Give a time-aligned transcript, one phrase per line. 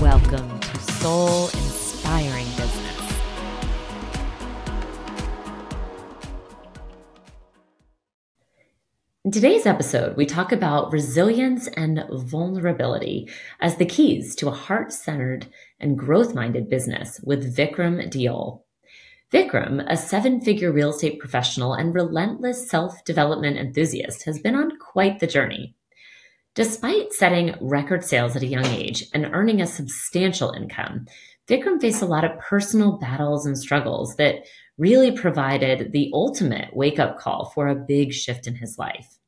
[0.00, 3.12] Welcome to Soul Inspiring Business.
[9.24, 14.92] In today's episode, we talk about resilience and vulnerability as the keys to a heart
[14.92, 15.46] centered
[15.78, 18.62] and growth minded business with Vikram Deol.
[19.32, 24.76] Vikram, a seven figure real estate professional and relentless self development enthusiast, has been on
[24.76, 25.76] quite the journey.
[26.54, 31.06] Despite setting record sales at a young age and earning a substantial income,
[31.48, 34.44] Vikram faced a lot of personal battles and struggles that
[34.78, 39.18] really provided the ultimate wake up call for a big shift in his life.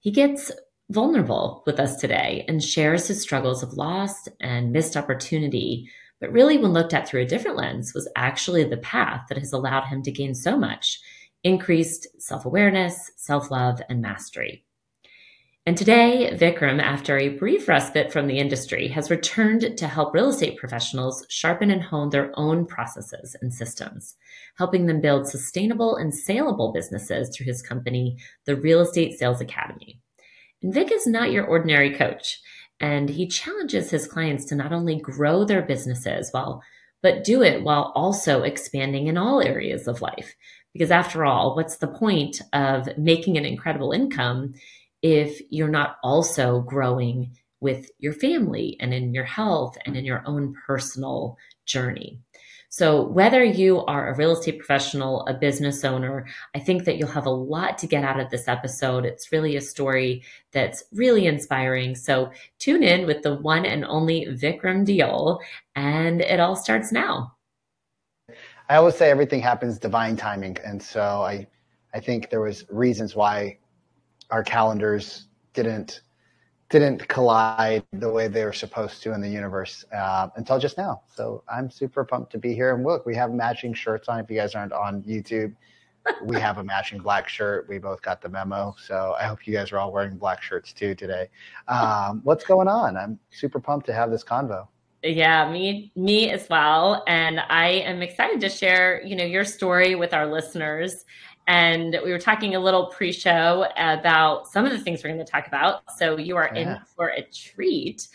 [0.00, 0.52] He gets
[0.90, 5.88] vulnerable with us today and shares his struggles of loss and missed opportunity,
[6.20, 9.54] but really, when looked at through a different lens, was actually the path that has
[9.54, 11.00] allowed him to gain so much
[11.42, 14.66] increased self awareness, self love, and mastery.
[15.66, 20.30] And today, Vikram, after a brief respite from the industry, has returned to help real
[20.30, 24.16] estate professionals sharpen and hone their own processes and systems,
[24.56, 30.00] helping them build sustainable and saleable businesses through his company, the Real Estate Sales Academy.
[30.62, 32.40] And Vic is not your ordinary coach,
[32.80, 36.62] and he challenges his clients to not only grow their businesses while
[37.02, 40.34] but do it while also expanding in all areas of life.
[40.72, 44.54] Because after all, what's the point of making an incredible income
[45.02, 50.06] if you're not also growing with your family and in your health and in mm-hmm.
[50.06, 52.18] your own personal journey.
[52.72, 57.08] So, whether you are a real estate professional, a business owner, I think that you'll
[57.08, 59.04] have a lot to get out of this episode.
[59.04, 61.96] It's really a story that's really inspiring.
[61.96, 62.30] So,
[62.60, 65.40] tune in with the one and only Vikram Deol,
[65.74, 67.34] and it all starts now.
[68.68, 71.48] I always say everything happens divine timing, and so I,
[71.92, 73.58] I think there was reasons why
[74.30, 76.02] our calendars didn't
[76.70, 81.02] didn't collide the way they were supposed to in the universe uh, until just now.
[81.12, 82.76] So I'm super pumped to be here.
[82.76, 84.20] And look, we have matching shirts on.
[84.20, 85.52] If you guys aren't on YouTube,
[86.24, 87.68] we have a matching black shirt.
[87.68, 88.76] We both got the memo.
[88.78, 91.28] So I hope you guys are all wearing black shirts too today.
[91.66, 92.96] Um, what's going on?
[92.96, 94.68] I'm super pumped to have this convo.
[95.02, 97.02] Yeah, me me as well.
[97.06, 101.04] And I am excited to share, you know, your story with our listeners
[101.50, 105.30] and we were talking a little pre-show about some of the things we're going to
[105.30, 105.82] talk about.
[105.98, 106.60] So you are yeah.
[106.60, 108.06] in for a treat.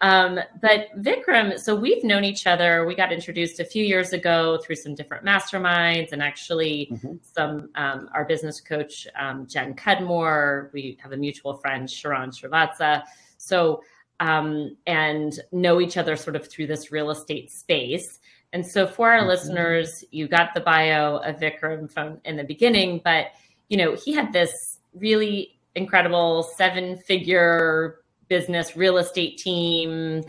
[0.00, 2.86] Um, but Vikram, so we've known each other.
[2.86, 7.16] We got introduced a few years ago through some different masterminds, and actually, mm-hmm.
[7.20, 10.70] some um, our business coach um, Jen Cudmore.
[10.72, 13.02] We have a mutual friend Sharon Srivatsa.
[13.36, 13.82] So
[14.20, 18.20] um, and know each other sort of through this real estate space.
[18.52, 19.28] And so for our mm-hmm.
[19.28, 23.26] listeners, you got the bio of Vikram from in the beginning, but
[23.68, 30.22] you know, he had this really incredible seven-figure business real estate team,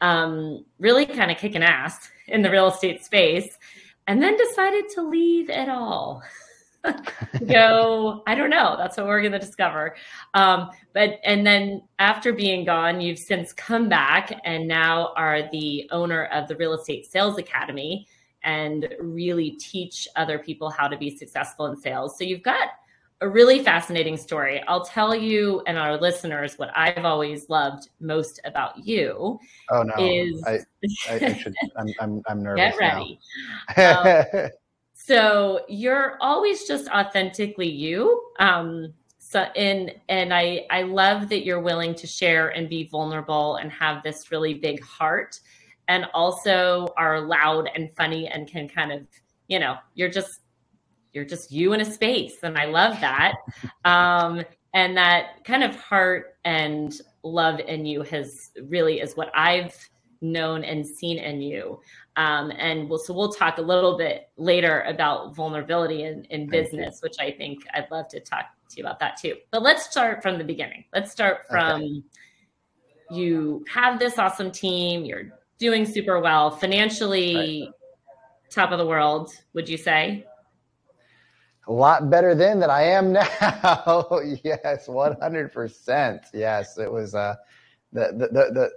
[0.00, 3.56] um, really kind of kicking ass in the real estate space,
[4.06, 6.22] and then decided to leave it all.
[7.48, 8.76] go i don't know.
[8.78, 9.96] That's what we're going to discover.
[10.34, 15.88] Um, but and then after being gone you've since come back and now are the
[15.90, 18.06] owner of the real estate sales academy
[18.44, 22.16] and really teach other people how to be successful in sales.
[22.16, 22.68] So you've got
[23.20, 24.62] a really fascinating story.
[24.68, 29.38] I'll tell you and our listeners what i've always loved most about you
[29.70, 29.94] oh no.
[29.98, 30.58] is i,
[31.10, 33.18] I, I should I'm, I'm, I'm nervous get ready.
[33.76, 34.50] Um,
[35.08, 41.62] so you're always just authentically you um so and and i i love that you're
[41.62, 45.40] willing to share and be vulnerable and have this really big heart
[45.88, 49.00] and also are loud and funny and can kind of
[49.48, 50.40] you know you're just
[51.14, 53.34] you're just you in a space and i love that.
[53.84, 54.42] Um
[54.74, 59.74] and that kind of heart and love in you has really is what i've
[60.20, 61.80] known and seen in you
[62.18, 66.98] um, and we'll, so we'll talk a little bit later about vulnerability in, in business,
[67.00, 69.36] which I think I'd love to talk to you about that too.
[69.52, 70.84] But let's start from the beginning.
[70.92, 72.02] Let's start from okay.
[73.12, 77.72] you have this awesome team, you're doing super well, financially right.
[78.50, 80.26] top of the world, would you say?
[81.68, 83.28] A lot better then than I am now.
[84.42, 86.20] yes, 100%.
[86.34, 87.36] Yes, it was uh,
[87.92, 88.70] the, the, the, the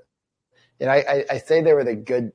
[0.86, 2.32] know, I, I say they were the good,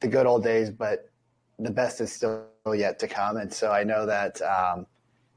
[0.00, 1.10] the good old days, but
[1.58, 3.36] the best is still yet to come.
[3.36, 4.86] And so I know that, um,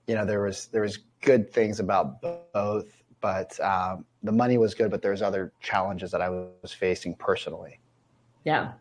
[0.07, 4.73] you know, there was, there was good things about both, but um, the money was
[4.73, 7.79] good, but there's other challenges that I was facing personally.
[8.43, 8.73] Yeah.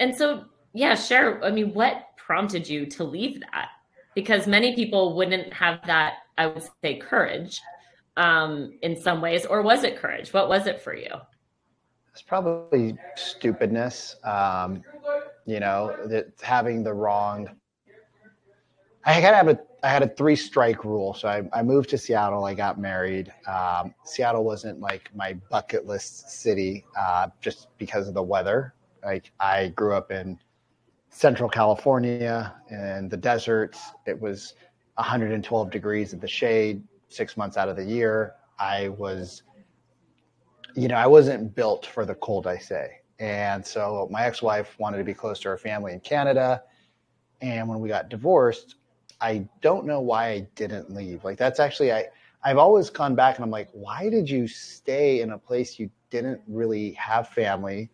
[0.00, 3.68] And so, yeah, share, I mean, what prompted you to leave that?
[4.14, 7.60] Because many people wouldn't have that, I would say, courage
[8.16, 10.32] um, in some ways, or was it courage?
[10.32, 11.10] What was it for you?
[12.12, 14.16] It's probably stupidness.
[14.24, 14.82] Um,
[15.46, 17.48] you know, that having the wrong.
[19.04, 21.98] I had have a I had a three strike rule, so I, I moved to
[21.98, 22.44] Seattle.
[22.44, 23.32] I got married.
[23.48, 28.74] Um, Seattle wasn't like my bucket list city, uh, just because of the weather.
[29.04, 30.38] Like I grew up in
[31.10, 33.80] Central California in the deserts.
[34.06, 34.54] It was
[34.94, 38.34] 112 degrees in the shade six months out of the year.
[38.58, 39.42] I was,
[40.74, 43.00] you know, I wasn't built for the cold, I say.
[43.18, 46.62] And so my ex wife wanted to be close to her family in Canada.
[47.40, 48.76] And when we got divorced,
[49.20, 51.24] I don't know why I didn't leave.
[51.24, 52.06] Like, that's actually, I,
[52.42, 55.90] I've always gone back and I'm like, why did you stay in a place you
[56.10, 57.90] didn't really have family?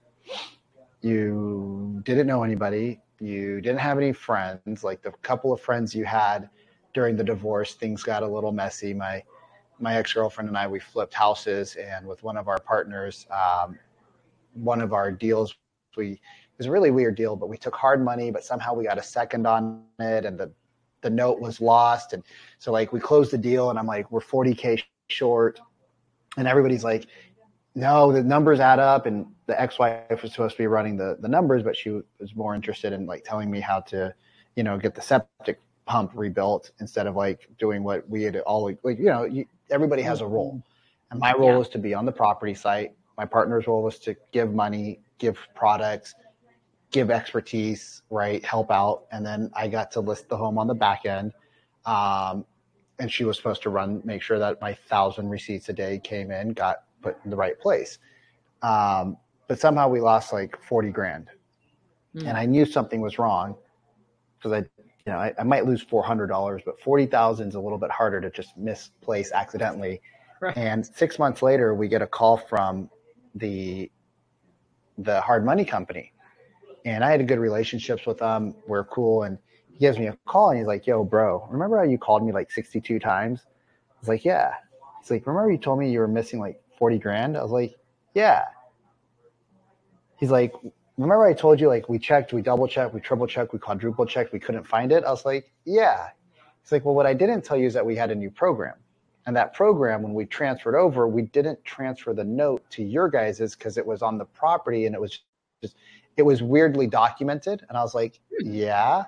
[1.02, 3.00] You didn't know anybody.
[3.20, 4.82] You didn't have any friends.
[4.82, 6.48] Like the couple of friends you had
[6.94, 8.94] during the divorce, things got a little messy.
[8.94, 9.22] My
[9.80, 13.78] my ex girlfriend and I we flipped houses, and with one of our partners, um,
[14.54, 15.54] one of our deals
[15.96, 16.20] we it
[16.58, 19.02] was a really weird deal, but we took hard money, but somehow we got a
[19.02, 20.50] second on it, and the
[21.00, 22.22] the note was lost, and
[22.58, 25.60] so like we closed the deal, and I'm like we're 40k short,
[26.36, 27.06] and everybody's like,
[27.74, 31.28] no, the numbers add up, and the ex-wife was supposed to be running the the
[31.28, 34.12] numbers, but she was more interested in like telling me how to,
[34.56, 38.70] you know, get the septic pump rebuilt instead of like doing what we had all
[38.82, 41.12] like you know you, everybody has a role mm-hmm.
[41.12, 41.56] and my role yeah.
[41.56, 45.38] was to be on the property site my partner's role was to give money give
[45.54, 46.14] products
[46.90, 50.74] give expertise right help out and then i got to list the home on the
[50.74, 51.32] back end
[51.86, 52.44] um,
[52.98, 56.30] and she was supposed to run make sure that my thousand receipts a day came
[56.30, 57.98] in got put in the right place
[58.60, 61.28] um, but somehow we lost like 40 grand
[62.14, 62.26] mm.
[62.28, 63.56] and i knew something was wrong
[64.36, 64.77] because i
[65.08, 67.78] you know, I, I might lose four hundred dollars, but forty thousand is a little
[67.78, 70.02] bit harder to just misplace accidentally.
[70.38, 70.54] Right.
[70.54, 72.90] And six months later, we get a call from
[73.34, 73.90] the
[74.98, 76.12] the hard money company,
[76.84, 78.54] and I had a good relationships with them.
[78.66, 79.38] We're cool, and
[79.72, 82.30] he gives me a call, and he's like, "Yo, bro, remember how you called me
[82.30, 84.52] like sixty two times?" I was like, "Yeah."
[85.00, 87.74] He's like, "Remember you told me you were missing like forty grand?" I was like,
[88.12, 88.44] "Yeah."
[90.18, 90.52] He's like,
[90.98, 94.04] remember I told you like we checked, we double checked, we triple checked, we quadruple
[94.04, 95.04] checked, we couldn't find it.
[95.04, 96.08] I was like, yeah.
[96.62, 98.74] He's like, well, what I didn't tell you is that we had a new program.
[99.26, 103.54] And that program, when we transferred over, we didn't transfer the note to your guys's
[103.54, 105.20] because it was on the property and it was
[105.62, 105.76] just,
[106.16, 107.64] it was weirdly documented.
[107.68, 108.52] And I was like, hmm.
[108.52, 109.04] yeah.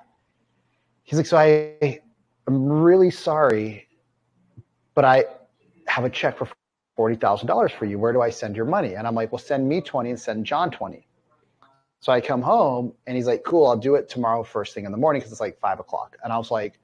[1.03, 1.99] He's like, so I,
[2.47, 3.87] I'm really sorry,
[4.95, 5.25] but I
[5.87, 6.47] have a check for
[6.97, 7.99] $40,000 for you.
[7.99, 8.93] Where do I send your money?
[8.93, 11.05] And I'm like, well, send me 20 and send John 20.
[12.01, 14.91] So I come home and he's like, cool, I'll do it tomorrow first thing in
[14.91, 16.17] the morning because it's like five o'clock.
[16.23, 16.79] And I was like,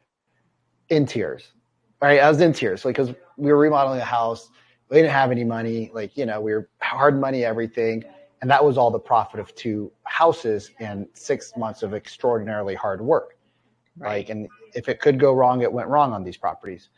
[0.89, 1.51] in tears.
[1.99, 2.19] Right.
[2.19, 2.85] I was in tears.
[2.85, 4.51] Like, because we were remodeling the house.
[4.89, 5.89] We didn't have any money.
[5.91, 8.03] Like, you know, we were hard money, everything.
[8.41, 13.01] And that was all the profit of two houses and six months of extraordinarily hard
[13.01, 13.37] work.
[13.97, 14.17] Right.
[14.17, 16.89] Like, and if it could go wrong, it went wrong on these properties.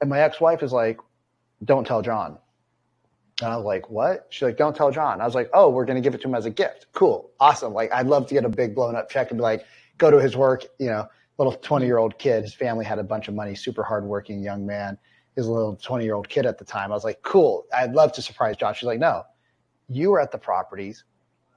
[0.00, 0.98] And my ex wife is like,
[1.64, 2.38] don't tell John.
[3.44, 4.26] And I was like, what?
[4.30, 5.20] She's like, don't tell John.
[5.20, 6.86] I was like, oh, we're going to give it to him as a gift.
[6.92, 7.30] Cool.
[7.38, 7.74] Awesome.
[7.74, 9.66] Like, I'd love to get a big blown up check and be like,
[9.98, 12.42] go to his work, you know, little 20 year old kid.
[12.42, 14.96] His family had a bunch of money, super hardworking young man.
[15.36, 16.90] His little 20 year old kid at the time.
[16.90, 17.66] I was like, cool.
[17.76, 18.72] I'd love to surprise John.
[18.72, 19.24] She's like, no,
[19.88, 21.04] you were at the properties.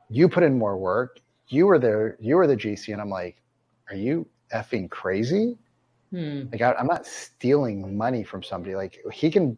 [0.09, 1.19] You put in more work.
[1.47, 2.17] You were there.
[2.19, 2.91] You were the GC.
[2.91, 3.41] And I'm like,
[3.89, 5.57] are you effing crazy?
[6.11, 6.43] Hmm.
[6.51, 8.75] Like, I, I'm not stealing money from somebody.
[8.75, 9.57] Like, he can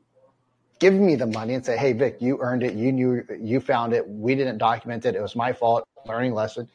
[0.79, 2.73] give me the money and say, "Hey, Vic, you earned it.
[2.73, 4.07] You knew you found it.
[4.07, 5.15] We didn't document it.
[5.15, 5.87] It was my fault.
[6.05, 6.69] Learning lesson."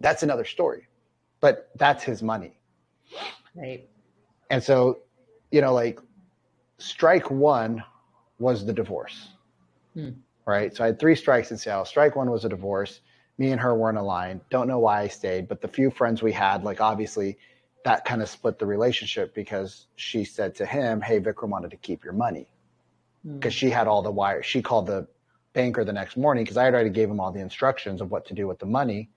[0.00, 0.88] That's another story,
[1.40, 2.58] but that's his money,
[3.54, 3.88] right?
[4.50, 5.00] And so,
[5.50, 6.00] you know, like
[6.78, 7.82] strike one
[8.38, 9.28] was the divorce,
[9.94, 10.10] hmm.
[10.44, 10.74] right?
[10.76, 11.86] So I had three strikes in Seattle.
[11.86, 13.00] Strike one was a divorce.
[13.38, 14.40] Me and her weren't aligned.
[14.50, 17.38] Don't know why I stayed, but the few friends we had, like obviously,
[17.84, 21.76] that kind of split the relationship because she said to him, "Hey, Vikram wanted to
[21.76, 22.48] keep your money."
[23.34, 24.46] Because she had all the wires.
[24.46, 25.06] She called the
[25.52, 28.26] banker the next morning because I had already gave him all the instructions of what
[28.26, 29.10] to do with the money.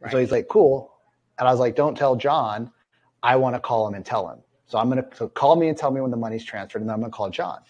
[0.00, 0.12] Right.
[0.12, 0.92] So he's like, cool.
[1.38, 2.72] And I was like, don't tell John.
[3.22, 4.40] I want to call him and tell him.
[4.66, 6.88] So I'm going to so call me and tell me when the money's transferred, and
[6.88, 7.60] then I'm going to call John.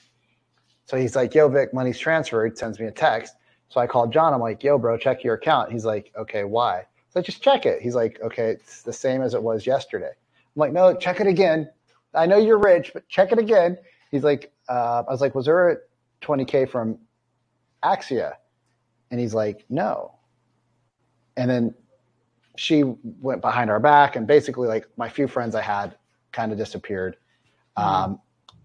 [0.87, 2.57] So he's like, yo, Vic, money's transferred.
[2.57, 3.35] Sends me a text.
[3.69, 4.33] So I called John.
[4.33, 5.73] I'm like, yo, bro, check your account.
[5.73, 6.85] He's like, okay, why?
[7.11, 7.81] So I just check it.
[7.83, 10.11] He's like, okay, it's the same as it was yesterday.
[10.11, 11.71] I'm like, no, check it again.
[12.14, 13.76] I know you're rich, but check it again.
[14.11, 15.76] He's like, uh, I was like, was there a
[16.23, 16.99] 20K from
[17.83, 18.35] Axia?
[19.11, 20.14] And he's like, no.
[21.37, 21.75] And then
[22.56, 22.83] she
[23.21, 25.97] went behind our back and basically like my few friends I had
[26.33, 27.16] kind of disappeared.
[27.76, 27.88] Mm-hmm.
[27.88, 28.21] Um,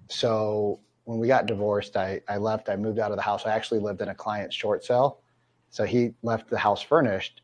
[0.07, 3.45] so when we got divorced, I, I left, I moved out of the house.
[3.45, 5.19] I actually lived in a client's short sale.
[5.69, 7.41] So he left the house furnished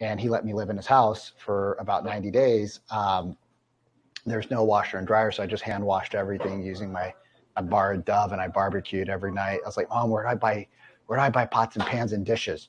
[0.00, 2.80] and he let me live in his house for about 90 days.
[2.90, 3.36] Um,
[4.26, 5.30] there's no washer and dryer.
[5.30, 7.14] So I just hand washed everything using my,
[7.56, 9.60] I borrowed Dove and I barbecued every night.
[9.64, 10.66] I was like, mom, where do I buy,
[11.06, 12.68] where do I buy pots and pans and dishes?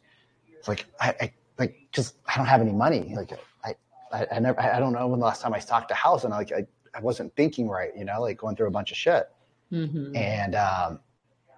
[0.57, 3.13] It's like, I, I like, just, I don't have any money.
[3.15, 3.31] Like
[3.63, 3.75] I,
[4.11, 6.33] I, I never, I don't know when the last time I stocked a house and
[6.33, 8.97] I, like, I, I wasn't thinking right, you know, like going through a bunch of
[8.97, 9.29] shit.
[9.71, 10.15] Mm-hmm.
[10.15, 10.99] And um,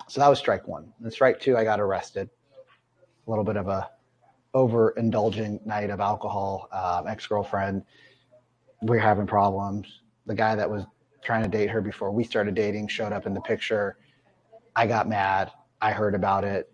[0.07, 0.93] so that was strike one.
[1.03, 2.29] And strike two, I got arrested.
[3.27, 3.89] A little bit of a
[4.53, 6.69] overindulgent night of alcohol.
[6.71, 7.83] Um, Ex girlfriend,
[8.81, 10.01] we are having problems.
[10.27, 10.85] The guy that was
[11.25, 13.97] trying to date her before we started dating showed up in the picture.
[14.75, 15.51] I got mad.
[15.81, 16.71] I heard about it.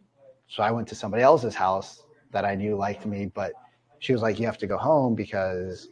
[0.47, 3.53] So I went to somebody else's house that I knew liked me, but
[3.99, 5.89] she was like, You have to go home because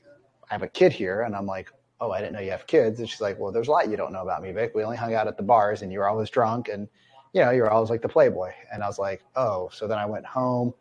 [0.50, 1.22] I have a kid here.
[1.22, 1.70] And I'm like,
[2.02, 3.00] oh, I didn't know you have kids.
[3.00, 4.72] And she's like, well, there's a lot you don't know about me, Vic.
[4.74, 6.88] We only hung out at the bars and you were always drunk and,
[7.34, 8.52] you know, you were always like the playboy.
[8.72, 10.74] And I was like, oh, so then I went home.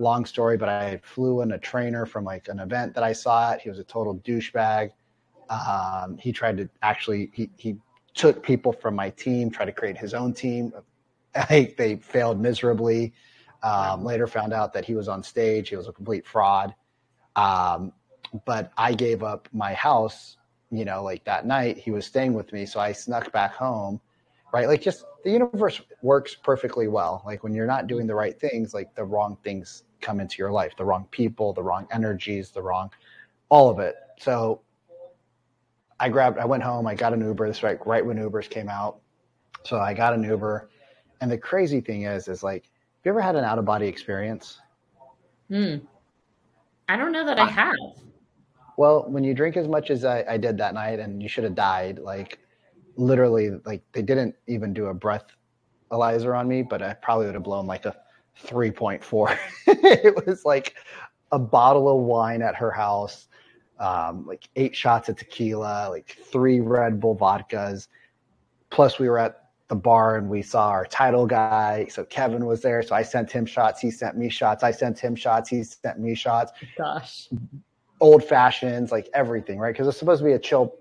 [0.00, 3.56] Long story, but I flew in a trainer from like an event that I saw.
[3.56, 4.90] He was a total douchebag.
[5.50, 7.76] Um, he tried to actually, he, he
[8.14, 10.72] took people from my team, tried to create his own team.
[11.34, 13.12] I, they failed miserably.
[13.62, 15.68] Um, later found out that he was on stage.
[15.68, 16.74] He was a complete fraud.
[17.34, 17.92] Um,
[18.44, 20.36] but I gave up my house
[20.70, 22.66] you know, like that night he was staying with me.
[22.66, 24.00] So I snuck back home,
[24.52, 24.68] right?
[24.68, 27.22] Like just the universe works perfectly well.
[27.24, 30.52] Like when you're not doing the right things, like the wrong things come into your
[30.52, 32.90] life, the wrong people, the wrong energies, the wrong,
[33.48, 33.96] all of it.
[34.18, 34.60] So
[36.00, 37.48] I grabbed, I went home, I got an Uber.
[37.48, 39.00] This right, right when Ubers came out.
[39.64, 40.70] So I got an Uber.
[41.20, 43.86] And the crazy thing is, is like, have you ever had an out of body
[43.86, 44.60] experience?
[45.48, 45.76] Hmm.
[46.88, 47.74] I don't know that I, I have.
[48.76, 51.44] Well, when you drink as much as I, I did that night, and you should
[51.44, 52.38] have died, like
[52.96, 55.24] literally, like they didn't even do a breath
[55.90, 57.96] Eliza on me, but I probably would have blown like a
[58.46, 59.38] 3.4.
[59.66, 60.74] it was like
[61.32, 63.28] a bottle of wine at her house,
[63.78, 67.88] um, like eight shots of tequila, like three Red Bull vodkas.
[68.70, 71.86] Plus, we were at the bar and we saw our title guy.
[71.90, 72.82] So Kevin was there.
[72.82, 73.80] So I sent him shots.
[73.80, 74.62] He sent me shots.
[74.62, 75.48] I sent him shots.
[75.48, 76.52] He sent me shots.
[76.76, 77.28] Gosh
[78.00, 79.72] old fashions, like everything, right?
[79.72, 80.74] Because it's supposed to be a chill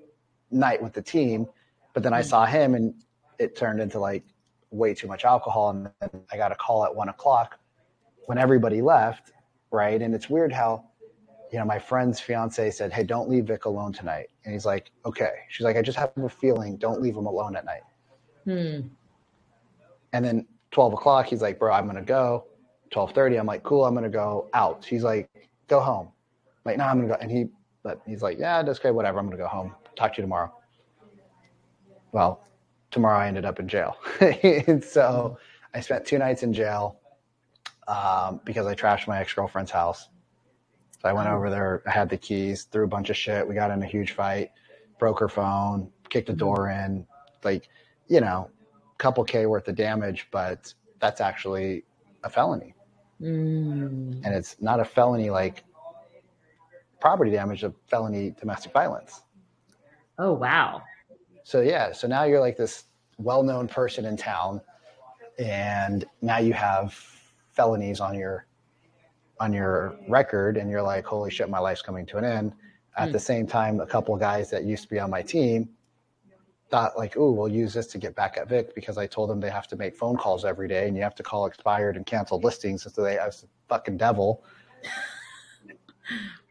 [0.51, 1.47] night with the team,
[1.93, 2.29] but then I mm-hmm.
[2.29, 2.93] saw him and
[3.39, 4.23] it turned into like
[4.71, 7.59] way too much alcohol, and then I got a call at one o'clock
[8.25, 9.31] when everybody left,
[9.71, 10.01] right?
[10.01, 10.85] And it's weird how,
[11.51, 14.91] you know, my friend's fiance said, "Hey, don't leave Vic alone tonight," and he's like,
[15.05, 16.77] "Okay." She's like, "I just have a feeling.
[16.77, 17.83] Don't leave him alone at night."
[18.43, 18.87] Hmm.
[20.13, 22.45] And then twelve o'clock, he's like, "Bro, I'm gonna go."
[22.89, 25.29] Twelve thirty, I'm like, "Cool, I'm gonna go out." She's like,
[25.67, 26.11] "Go home."
[26.67, 27.17] like, no, nah, I'm gonna go.
[27.19, 27.45] And he,
[27.81, 29.17] but he's like, yeah, that's great, whatever.
[29.19, 29.73] I'm gonna go home.
[29.95, 30.53] Talk to you tomorrow.
[32.11, 32.43] Well,
[32.91, 33.97] tomorrow I ended up in jail.
[34.19, 35.37] and so
[35.73, 36.99] I spent two nights in jail
[37.87, 40.09] um, because I trashed my ex girlfriend's house.
[41.07, 41.83] So I went over there.
[41.87, 43.47] I had the keys, threw a bunch of shit.
[43.47, 44.51] We got in a huge fight,
[44.99, 46.39] broke her phone, kicked the mm-hmm.
[46.39, 47.07] door in,
[47.45, 47.69] like,
[48.09, 48.49] you know,
[48.97, 51.85] couple K worth of damage, but that's actually
[52.25, 52.73] a felony.
[53.21, 54.21] Mm.
[54.25, 55.63] And it's not a felony like
[56.99, 59.21] property damage a felony domestic violence.
[60.19, 60.81] Oh, wow.
[61.45, 62.83] So, yeah, so now you're like this
[63.17, 64.59] well known person in town,
[65.39, 66.93] and now you have
[67.53, 68.46] felonies on your
[69.39, 72.53] on your record and you're like holy shit my life's coming to an end
[72.97, 73.11] at mm.
[73.11, 75.69] the same time a couple guys that used to be on my team
[76.69, 79.39] thought like oh we'll use this to get back at vic because i told them
[79.39, 82.05] they have to make phone calls every day and you have to call expired and
[82.05, 84.43] canceled listings so they i was the fucking devil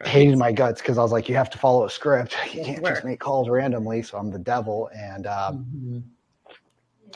[0.05, 2.37] hated my guts because I was like, you have to follow a script.
[2.53, 4.03] You can't just make calls randomly.
[4.03, 4.91] So I'm the devil.
[4.95, 5.99] And um, mm-hmm.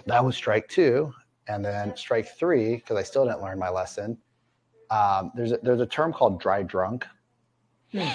[0.07, 1.13] that was strike two.
[1.49, 4.17] And then strike three, because I still didn't learn my lesson.
[4.91, 7.07] Um, there's, a, there's a term called dry drunk.
[7.93, 8.09] Hmm.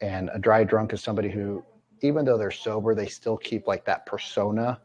[0.00, 1.64] And a dry drunk is somebody who,
[2.02, 4.80] even though they're sober, they still keep like that persona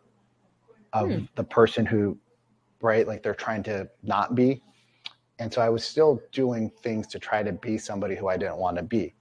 [0.93, 1.25] of hmm.
[1.36, 2.17] the person who,
[2.82, 4.62] right, like they're trying to not be.
[5.39, 8.58] And so I was still doing things to try to be somebody who I didn't
[8.58, 9.13] want to be.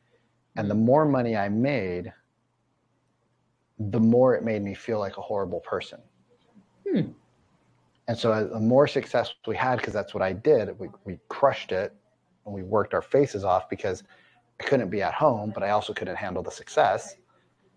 [0.56, 2.12] And the more money I made,
[3.78, 6.00] the more it made me feel like a horrible person.
[6.88, 7.12] Hmm.
[8.08, 11.72] And so the more success we had, because that's what I did, we, we crushed
[11.72, 11.94] it
[12.44, 14.02] and we worked our faces off because
[14.60, 17.16] I couldn't be at home, but I also couldn't handle the success.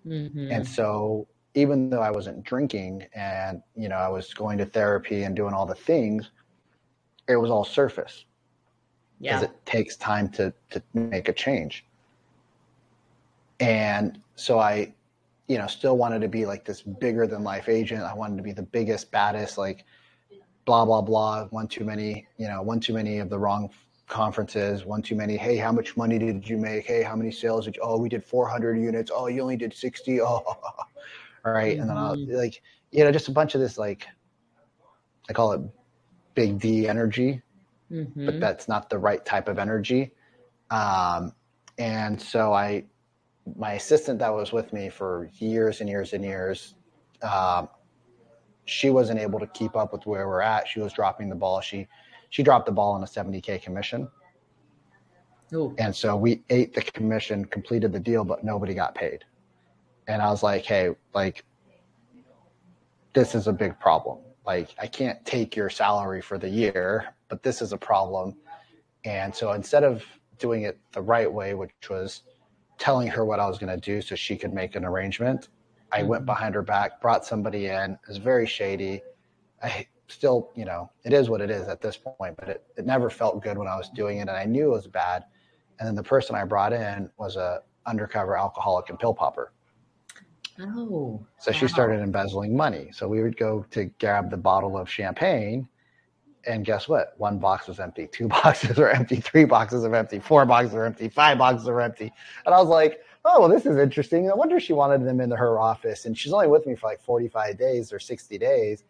[0.06, 0.52] Mm-hmm.
[0.52, 5.24] And so even though I wasn't drinking and, you know, I was going to therapy
[5.24, 6.32] and doing all the things,
[7.28, 8.26] it was all surface.
[9.22, 9.48] Because yeah.
[9.48, 11.86] it takes time to, to make a change.
[13.60, 14.94] And so I,
[15.48, 18.04] you know, still wanted to be like this bigger than life agent.
[18.04, 19.86] I wanted to be the biggest, baddest, like
[20.66, 21.46] blah, blah, blah.
[21.46, 23.70] One too many, you know, one too many of the wrong
[24.08, 25.38] conferences, one too many.
[25.38, 26.86] Hey, how much money did you make?
[26.86, 27.82] Hey, how many sales did you?
[27.84, 29.12] Oh, we did 400 units.
[29.14, 30.20] Oh, you only did 60.
[30.28, 30.44] Oh,
[31.46, 31.78] all right.
[31.78, 32.36] And then I'll mm-hmm.
[32.36, 34.08] like, you know, just a bunch of this, like,
[35.30, 35.62] I call it
[36.34, 37.42] big D energy,
[37.92, 38.26] mm-hmm.
[38.26, 40.12] but that's not the right type of energy.
[40.72, 41.34] Um,
[41.78, 42.86] and so I,
[43.58, 46.74] my assistant that was with me for years and years and years,
[47.22, 47.70] um,
[48.66, 50.68] she wasn't able to keep up with where we're at.
[50.68, 51.62] She was dropping the ball.
[51.62, 51.88] She,
[52.30, 54.08] she dropped the ball on a 70k commission.
[55.54, 55.76] Ooh.
[55.78, 59.24] And so we ate the commission, completed the deal, but nobody got paid.
[60.08, 61.46] And I was like, hey, like,
[63.14, 64.20] this is a big problem.
[64.46, 68.36] Like, I can't take your salary for the year, but this is a problem.
[69.06, 70.04] And so instead of
[70.38, 72.24] doing it the right way, which was
[72.78, 75.50] telling her what I was going to do so she could make an arrangement,
[75.92, 76.08] I mm-hmm.
[76.08, 77.92] went behind her back, brought somebody in.
[77.92, 79.02] It was very shady.
[79.64, 82.86] I still, you know, it is what it is at this point, but it, it
[82.86, 84.22] never felt good when I was doing it.
[84.22, 85.26] And I knew it was bad.
[85.80, 89.52] And then the person I brought in was a undercover alcoholic and pill popper.
[90.60, 91.26] Oh.
[91.40, 91.58] So wow.
[91.58, 92.90] she started embezzling money.
[92.94, 95.68] So we would go to grab the bottle of champagne.
[96.48, 97.16] And guess what?
[97.18, 100.86] One box was empty, two boxes are empty, three boxes are empty, four boxes are
[100.86, 102.14] empty, five boxes are empty.
[102.46, 104.30] And I was like, oh, well, this is interesting.
[104.30, 106.06] I wonder if she wanted them into her office.
[106.06, 108.84] And she's only with me for like 45 days or 60 days.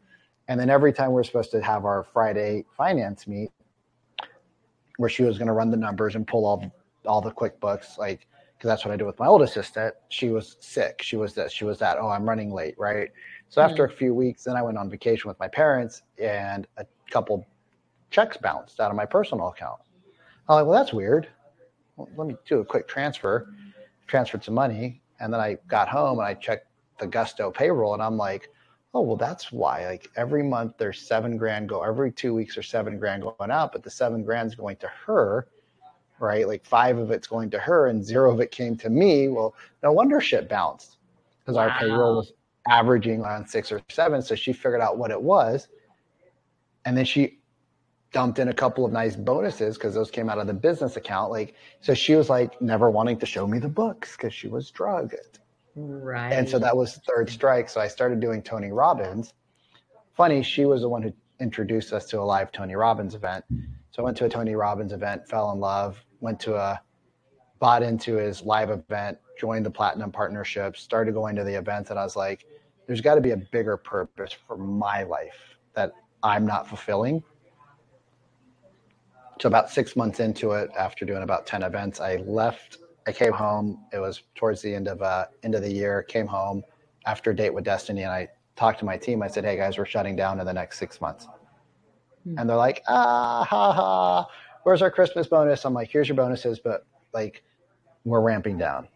[0.48, 3.50] And then every time we're supposed to have our Friday finance meet,
[4.98, 6.72] where she was going to run the numbers and pull all
[7.06, 8.28] all the QuickBooks, like
[8.58, 9.94] because that's what I do with my old assistant.
[10.10, 11.02] She was sick.
[11.02, 11.52] She was this.
[11.52, 11.98] She was that.
[12.00, 13.10] Oh, I'm running late, right?
[13.50, 13.70] So mm-hmm.
[13.70, 17.46] after a few weeks, then I went on vacation with my parents, and a couple
[18.12, 19.80] checks bounced out of my personal account.
[20.48, 21.28] I'm like, well, that's weird.
[21.98, 23.54] Well, let me do a quick transfer.
[24.08, 26.68] Transferred some money, and then I got home and I checked
[27.00, 28.50] the Gusto payroll, and I'm like,
[28.96, 32.70] oh well that's why like every month there's seven grand go every two weeks there's
[32.70, 35.48] seven grand going out but the seven grand's going to her
[36.20, 39.28] right like five of it's going to her and zero of it came to me
[39.28, 40.98] well no wonder shit bounced
[41.40, 41.68] because wow.
[41.68, 42.32] our payroll was
[42.70, 45.68] averaging around six or seven so she figured out what it was
[46.86, 47.40] and then she
[48.16, 51.30] dumped in a couple of nice bonuses because those came out of the business account
[51.32, 54.72] like so she was like never wanting to show me the books because she was
[54.72, 55.14] drugged
[55.76, 56.32] Right.
[56.32, 57.70] And so that was third strike.
[57.70, 59.34] So I started doing Tony Robbins.
[60.14, 63.44] Funny, she was the one who introduced us to a live Tony Robbins event.
[63.92, 66.82] So I went to a Tony Robbins event, fell in love, went to a,
[67.60, 72.00] bought into his live event, joined the Platinum Partnership, started going to the events, and
[72.00, 72.46] I was like,
[72.88, 75.92] there's got to be a bigger purpose for my life that
[76.24, 77.24] I'm not fulfilling.
[79.42, 83.34] So about six months into it, after doing about 10 events, I left I came
[83.34, 83.80] home.
[83.94, 86.04] It was towards the end of uh, end of the year.
[86.04, 86.64] Came home
[87.06, 89.22] after a date with Destiny, and I talked to my team.
[89.22, 91.28] I said, "Hey guys, we're shutting down in the next six months."
[92.24, 92.40] Hmm.
[92.40, 94.28] And they're like, "Ah, ha, ha!
[94.64, 97.44] Where's our Christmas bonus?" I'm like, "Here's your bonuses, but like,
[98.06, 98.88] we're ramping down,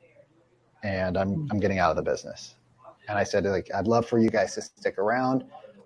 [0.83, 1.47] and I'm hmm.
[1.51, 2.55] I'm getting out of the business."
[3.07, 5.43] And I said, "Like, I'd love for you guys to stick around.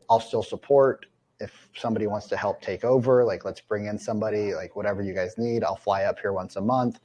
[0.09, 1.07] I'll still support."
[1.43, 5.13] If somebody wants to help take over, like let's bring in somebody, like whatever you
[5.13, 6.99] guys need, I'll fly up here once a month.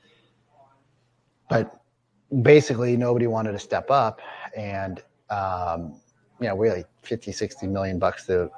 [1.50, 1.82] But
[2.42, 4.20] basically nobody wanted to step up
[4.56, 6.00] and um,
[6.40, 8.50] you know really 50 60 million bucks to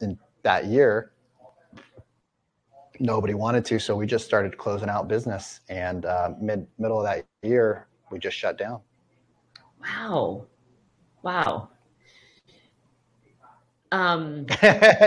[0.00, 1.12] in that year.
[2.98, 7.04] Nobody wanted to so we just started closing out business and uh, mid middle of
[7.04, 8.80] that year we just shut down.
[9.80, 10.46] Wow.
[11.22, 11.70] Wow
[13.92, 14.46] um,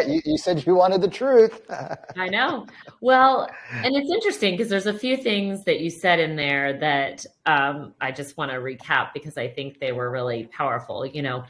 [0.07, 1.61] you, you, said you wanted the truth.
[2.17, 2.67] I know.
[3.01, 7.25] Well, and it's interesting because there's a few things that you said in there that
[7.45, 11.05] um, I just want to recap because I think they were really powerful.
[11.05, 11.45] You know,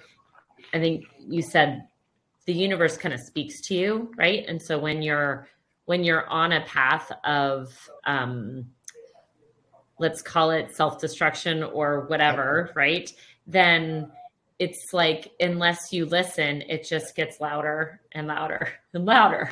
[0.74, 1.88] I think you said
[2.46, 4.46] the universe kind of speaks to you, right?
[4.48, 5.48] And so when you're
[5.86, 8.65] when you're on a path of um,
[10.00, 13.12] let's call it self destruction or whatever, right?
[13.48, 14.12] Then
[14.59, 19.51] it's like unless you listen, it just gets louder and louder and louder,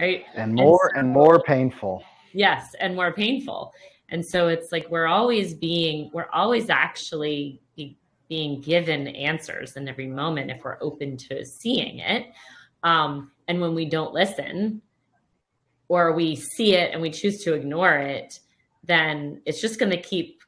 [0.00, 0.24] right?
[0.34, 2.04] And more and, so, and more painful.
[2.32, 3.72] Yes, and more painful.
[4.08, 7.96] And so it's like we're always being, we're always actually be,
[8.28, 12.26] being given answers in every moment if we're open to seeing it.
[12.82, 14.82] Um, and when we don't listen
[15.88, 18.40] or we see it and we choose to ignore it,
[18.84, 20.42] then it's just going to keep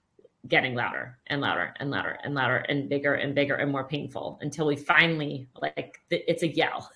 [0.49, 4.39] getting louder and louder and louder and louder and bigger and bigger and more painful
[4.43, 6.91] until we finally like it's a yell.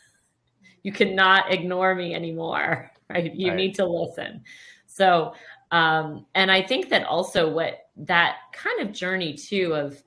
[0.83, 3.35] You cannot ignore me anymore, right?
[3.35, 3.57] You right.
[3.57, 4.45] need to listen.
[4.87, 5.35] So,
[5.71, 10.03] um, and I think that also what that kind of journey too of,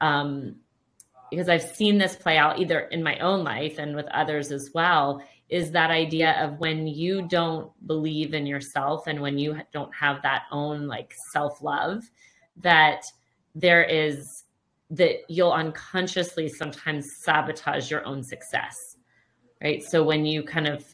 [0.00, 0.56] um,
[1.30, 4.70] because I've seen this play out either in my own life and with others as
[4.72, 9.94] well, is that idea of when you don't believe in yourself and when you don't
[9.94, 12.08] have that own like self love,
[12.56, 13.04] that
[13.54, 14.44] there is
[14.90, 18.96] that you'll unconsciously sometimes sabotage your own success
[19.62, 20.84] right so when you kind of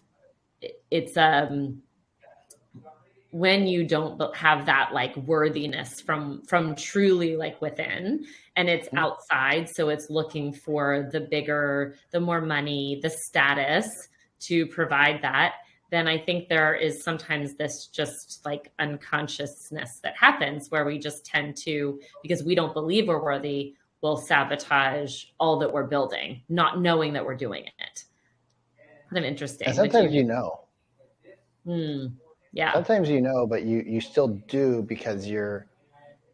[0.91, 1.83] it's um
[3.33, 8.25] when you don't have that like worthiness from from truly like within
[8.57, 8.99] and it's mm-hmm.
[8.99, 14.09] outside so it's looking for the bigger the more money the status
[14.41, 15.55] to provide that
[15.91, 21.27] then I think there is sometimes this just like unconsciousness that happens where we just
[21.27, 26.81] tend to, because we don't believe we're worthy, will sabotage all that we're building, not
[26.81, 28.05] knowing that we're doing it.
[29.11, 29.67] Kind of interesting.
[29.67, 30.65] And sometimes you, you, know.
[31.67, 32.07] Hmm.
[32.53, 32.73] Yeah.
[32.73, 35.67] Sometimes you know, but you you still do because you're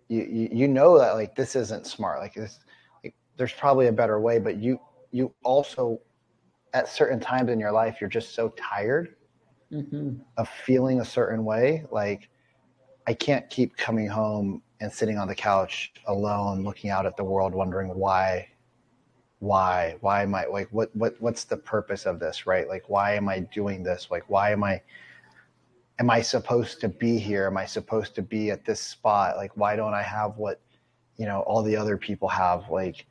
[0.08, 2.20] you you, you know that like this isn't smart.
[2.20, 2.60] Like this,
[3.02, 4.78] like, there's probably a better way, but you
[5.10, 6.00] you also
[6.74, 9.15] at certain times in your life you're just so tired
[9.72, 10.14] mm-hmm.
[10.36, 11.84] of feeling a certain way.
[11.90, 12.28] Like
[13.06, 17.24] I can't keep coming home and sitting on the couch alone, looking out at the
[17.24, 18.48] world, wondering why,
[19.38, 22.68] why, why am I like what what what's the purpose of this, right?
[22.68, 24.08] Like why am I doing this?
[24.10, 24.82] Like why am I
[25.98, 27.46] am I supposed to be here?
[27.46, 29.36] Am I supposed to be at this spot?
[29.36, 30.60] Like why don't I have what
[31.16, 32.68] you know all the other people have?
[32.70, 33.06] Like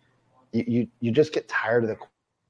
[0.51, 1.97] you you, you just get tired of the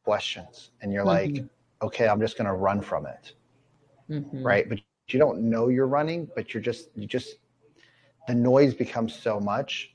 [0.04, 1.36] questions and you're mm-hmm.
[1.36, 1.46] like,
[1.82, 3.34] okay, I'm just gonna run from it
[4.10, 4.44] mm-hmm.
[4.46, 4.68] right?
[4.68, 7.36] But you don't know you're running, but you're just you just
[8.28, 9.94] the noise becomes so much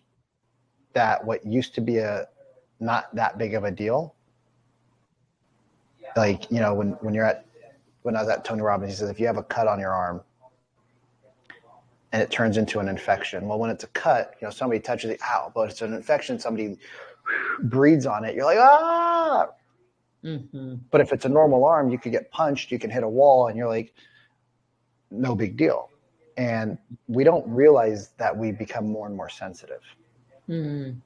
[0.92, 2.26] that what used to be a
[2.78, 4.14] not that big of a deal
[6.16, 7.46] like you know when when you're at
[8.02, 9.92] when I was at Tony Robbins, he says if you have a cut on your
[9.92, 10.22] arm
[12.12, 15.10] and it turns into an infection, well, when it's a cut, you know somebody touches
[15.10, 16.38] it, ow, but it's an infection.
[16.38, 16.78] Somebody
[17.60, 19.48] breathes on it, you're like ah,
[20.24, 20.74] Mm-hmm.
[20.90, 23.48] But if it's a normal arm, you could get punched, you can hit a wall,
[23.48, 23.94] and you're like,
[25.10, 25.90] no big deal.
[26.36, 26.78] And
[27.08, 29.82] we don't realize that we become more and more sensitive.
[30.48, 30.98] Mm-hmm.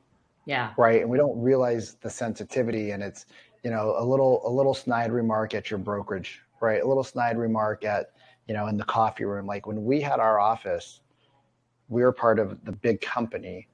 [0.46, 0.72] Yeah.
[0.76, 1.00] Right.
[1.00, 3.26] And we don't realize the sensitivity, and it's
[3.62, 6.82] you know a little a little snide remark at your brokerage, right?
[6.82, 8.10] A little snide remark at
[8.46, 9.46] you know in the coffee room.
[9.46, 11.00] Like when we had our office,
[11.88, 13.66] we were part of the big company,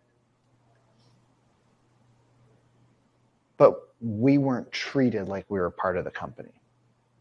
[3.56, 6.52] but we weren't treated like we were part of the company.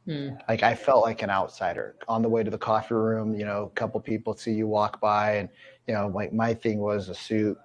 [0.05, 0.29] Hmm.
[0.47, 3.35] Like I felt like an outsider on the way to the coffee room.
[3.35, 5.49] You know, a couple people see you walk by, and
[5.87, 7.57] you know, like my thing was a suit,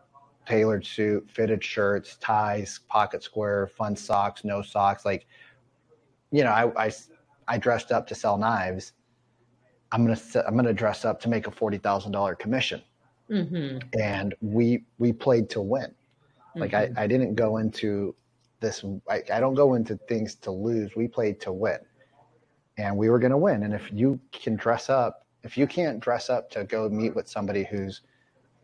[0.46, 5.04] tailored suit, fitted shirts, ties, pocket square, fun socks, no socks.
[5.04, 5.26] Like,
[6.32, 6.92] you know, I I,
[7.48, 8.92] I dressed up to sell knives.
[9.92, 12.82] I'm gonna I'm gonna dress up to make a forty thousand dollar commission,
[13.30, 13.78] mm-hmm.
[13.98, 15.94] and we we played to win.
[16.56, 16.98] Like mm-hmm.
[16.98, 18.14] I, I didn't go into
[18.64, 20.96] this I, I don't go into things to lose.
[20.96, 21.78] We played to win.
[22.78, 23.62] And we were going to win.
[23.62, 27.28] And if you can dress up, if you can't dress up to go meet with
[27.28, 28.00] somebody who's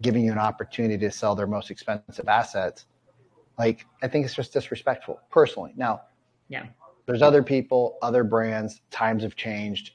[0.03, 2.87] giving you an opportunity to sell their most expensive assets,
[3.59, 5.73] like I think it's just disrespectful personally.
[5.77, 6.03] Now,
[6.49, 6.67] yeah.
[7.07, 9.93] There's other people, other brands, times have changed.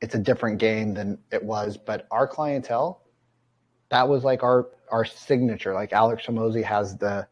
[0.00, 3.02] It's a different game than it was, but our clientele,
[3.90, 5.72] that was like our our signature.
[5.72, 7.26] Like Alex Hormozi has the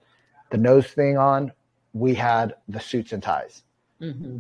[0.51, 1.53] the nose thing on
[1.93, 3.63] we had the suits and ties.
[4.01, 4.39] Mm-hmm.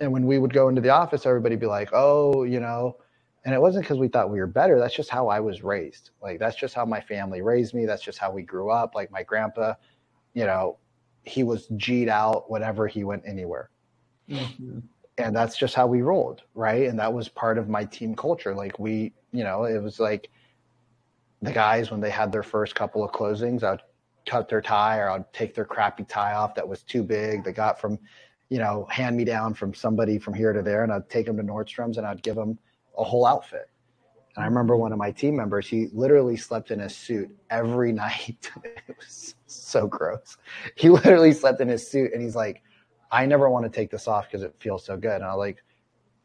[0.00, 2.96] And when we would go into the office, everybody'd be like, oh, you know,
[3.44, 4.78] and it wasn't because we thought we were better.
[4.78, 6.10] That's just how I was raised.
[6.22, 7.84] Like, that's just how my family raised me.
[7.86, 8.94] That's just how we grew up.
[8.94, 9.74] Like, my grandpa,
[10.32, 10.78] you know,
[11.24, 13.70] he was G'd out whenever he went anywhere.
[14.28, 14.80] Mm-hmm.
[15.18, 16.42] And that's just how we rolled.
[16.54, 16.88] Right.
[16.88, 18.54] And that was part of my team culture.
[18.54, 20.30] Like, we, you know, it was like
[21.40, 23.82] the guys, when they had their first couple of closings, I'd
[24.26, 27.44] cut their tie or I'd take their crappy tie off that was too big.
[27.44, 27.98] They got from,
[28.48, 31.36] you know, hand me down from somebody from here to there, and I'd take them
[31.36, 32.58] to Nordstrom's and I'd give them
[32.96, 33.68] a whole outfit.
[34.36, 37.92] And I remember one of my team members, he literally slept in a suit every
[38.04, 38.50] night.
[38.64, 40.36] it was so gross.
[40.76, 42.62] He literally slept in his suit and he's like,
[43.12, 45.16] I never want to take this off because it feels so good.
[45.16, 45.62] And I like,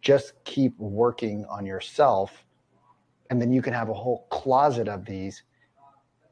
[0.02, 2.46] just keep working on yourself.
[3.30, 5.44] And then you can have a whole closet of these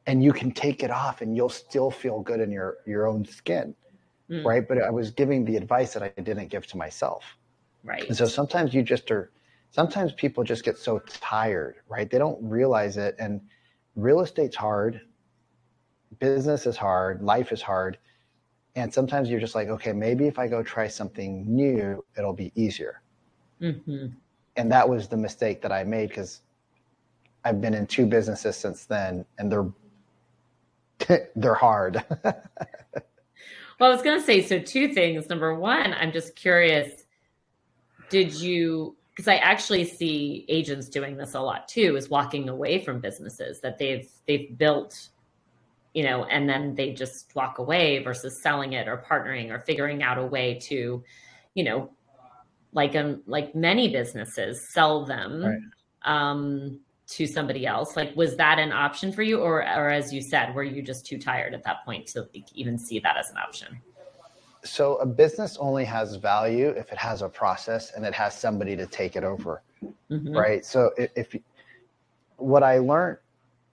[0.08, 3.24] and you can take it off and you'll still feel good in your your own
[3.26, 3.76] skin
[4.30, 4.44] mm.
[4.44, 7.38] right but i was giving the advice that i didn't give to myself
[7.88, 8.06] Right.
[8.08, 9.32] And so sometimes you just are,
[9.72, 12.10] sometimes people just get so tired, right?
[12.10, 13.16] They don't realize it.
[13.18, 13.40] And
[13.96, 15.02] real estate's hard,
[16.20, 17.98] business is hard, life is hard.
[18.76, 22.52] And sometimes you're just like, okay, maybe if I go try something new, it'll be
[22.56, 23.02] easier.
[23.62, 24.08] Mm-hmm.
[24.58, 26.42] And that was the mistake that I made because
[27.46, 29.68] I've been in two businesses since then, and they're
[31.36, 32.04] they're hard.
[32.24, 32.34] well,
[33.82, 34.60] I was going to say so.
[34.60, 35.30] Two things.
[35.30, 37.04] Number one, I'm just curious.
[38.10, 38.96] Did you?
[39.10, 41.96] Because I actually see agents doing this a lot too.
[41.96, 45.10] Is walking away from businesses that they've they've built
[45.98, 50.04] you know, and then they just walk away versus selling it or partnering or figuring
[50.04, 51.04] out a way to,
[51.56, 51.90] you know,
[52.72, 55.58] like um like many businesses sell them right.
[56.04, 57.96] um to somebody else.
[57.96, 61.06] Like was that an option for you or or as you said, were you just
[61.06, 63.80] too tired at that point to even see that as an option?
[64.64, 68.76] So a business only has value if it has a process and it has somebody
[68.76, 69.62] to take it over.
[70.12, 70.36] Mm-hmm.
[70.36, 70.66] Right?
[70.66, 71.36] So if, if
[72.36, 73.18] what I learned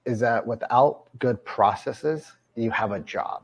[0.05, 3.43] is that without good processes, you have a job.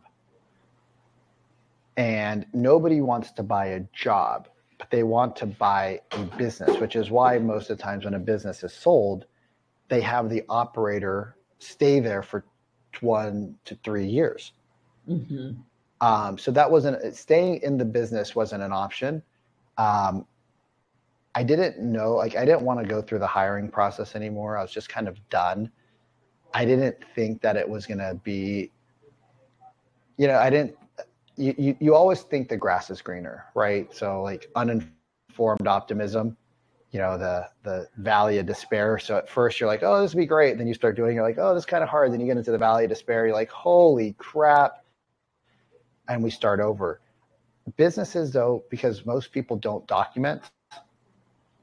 [1.97, 4.49] And nobody wants to buy a job,
[4.79, 8.15] but they want to buy a business, which is why most of the times when
[8.15, 9.27] a business is sold,
[9.91, 12.45] they have the operator stay there for
[13.01, 14.53] one to three years.
[15.09, 15.61] Mm-hmm.
[16.01, 19.23] Um, so that wasn't staying in the business wasn't an option.
[19.77, 20.25] Um,
[21.35, 24.57] I didn't know, like, I didn't want to go through the hiring process anymore.
[24.57, 25.71] I was just kind of done.
[26.55, 28.71] I didn't think that it was going to be,
[30.17, 30.77] you know, I didn't,
[31.37, 33.93] you, you, you always think the grass is greener, right?
[33.95, 36.37] So like uninformed optimism,
[36.91, 38.99] you know, the, the valley of despair.
[38.99, 40.59] So at first you're like, oh, this would be great.
[40.59, 42.13] Then you start doing, you're like, oh, this is kind of hard.
[42.13, 43.27] Then you get into the valley of despair.
[43.27, 44.85] You're like, holy crap.
[46.09, 47.01] And we start over.
[47.77, 50.51] Businesses though, because most people don't document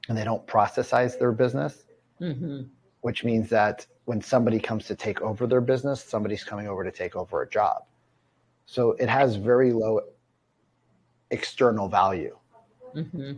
[0.07, 1.83] and they don't processize their business,
[2.21, 2.61] mm-hmm.
[3.01, 6.91] which means that when somebody comes to take over their business, somebody's coming over to
[6.91, 7.83] take over a job.
[8.65, 9.99] So it has very low
[11.31, 12.37] external value.
[12.95, 13.33] Mm-hmm.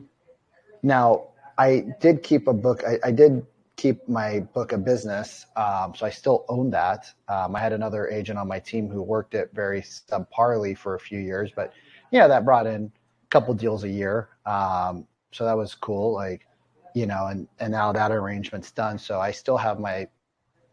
[0.84, 2.84] Now, I did keep a book.
[2.88, 3.46] I, I, did
[3.76, 7.12] keep my book of business, um, so I still own that.
[7.28, 11.00] Um, I had another agent on my team who worked it very subparly for a
[11.00, 11.74] few years, but
[12.12, 14.30] yeah, that brought in a couple deals a year.
[14.46, 16.14] Um, so that was cool.
[16.14, 16.48] Like,
[16.96, 18.98] you know, and and now that arrangement's done.
[18.98, 20.08] So I still have my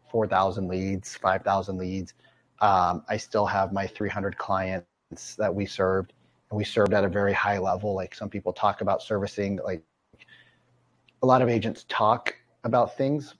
[0.09, 2.13] 4,000 leads, 5,000 leads.
[2.61, 6.13] Um, I still have my 300 clients that we served,
[6.49, 7.93] and we served at a very high level.
[7.93, 9.83] Like some people talk about servicing, like
[11.21, 13.35] a lot of agents talk about things,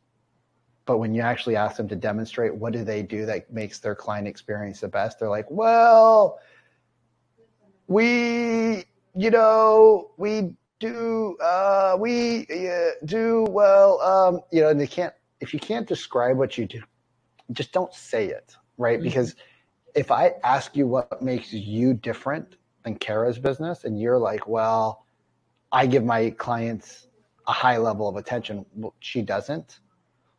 [0.85, 3.95] but when you actually ask them to demonstrate what do they do that makes their
[3.95, 6.39] client experience the best, they're like, well,
[7.87, 8.85] we,
[9.15, 15.13] you know, we do, uh, we uh, do well, um, you know, and they can't
[15.39, 16.81] if you can't describe what you do,
[17.51, 18.97] just don't say it, right?
[18.97, 19.03] Mm-hmm.
[19.03, 19.35] Because
[19.95, 25.05] if I ask you what makes you different than Kara's business, and you're like, well,
[25.71, 27.06] I give my clients
[27.47, 28.65] a high level of attention,
[28.99, 29.79] she doesn't.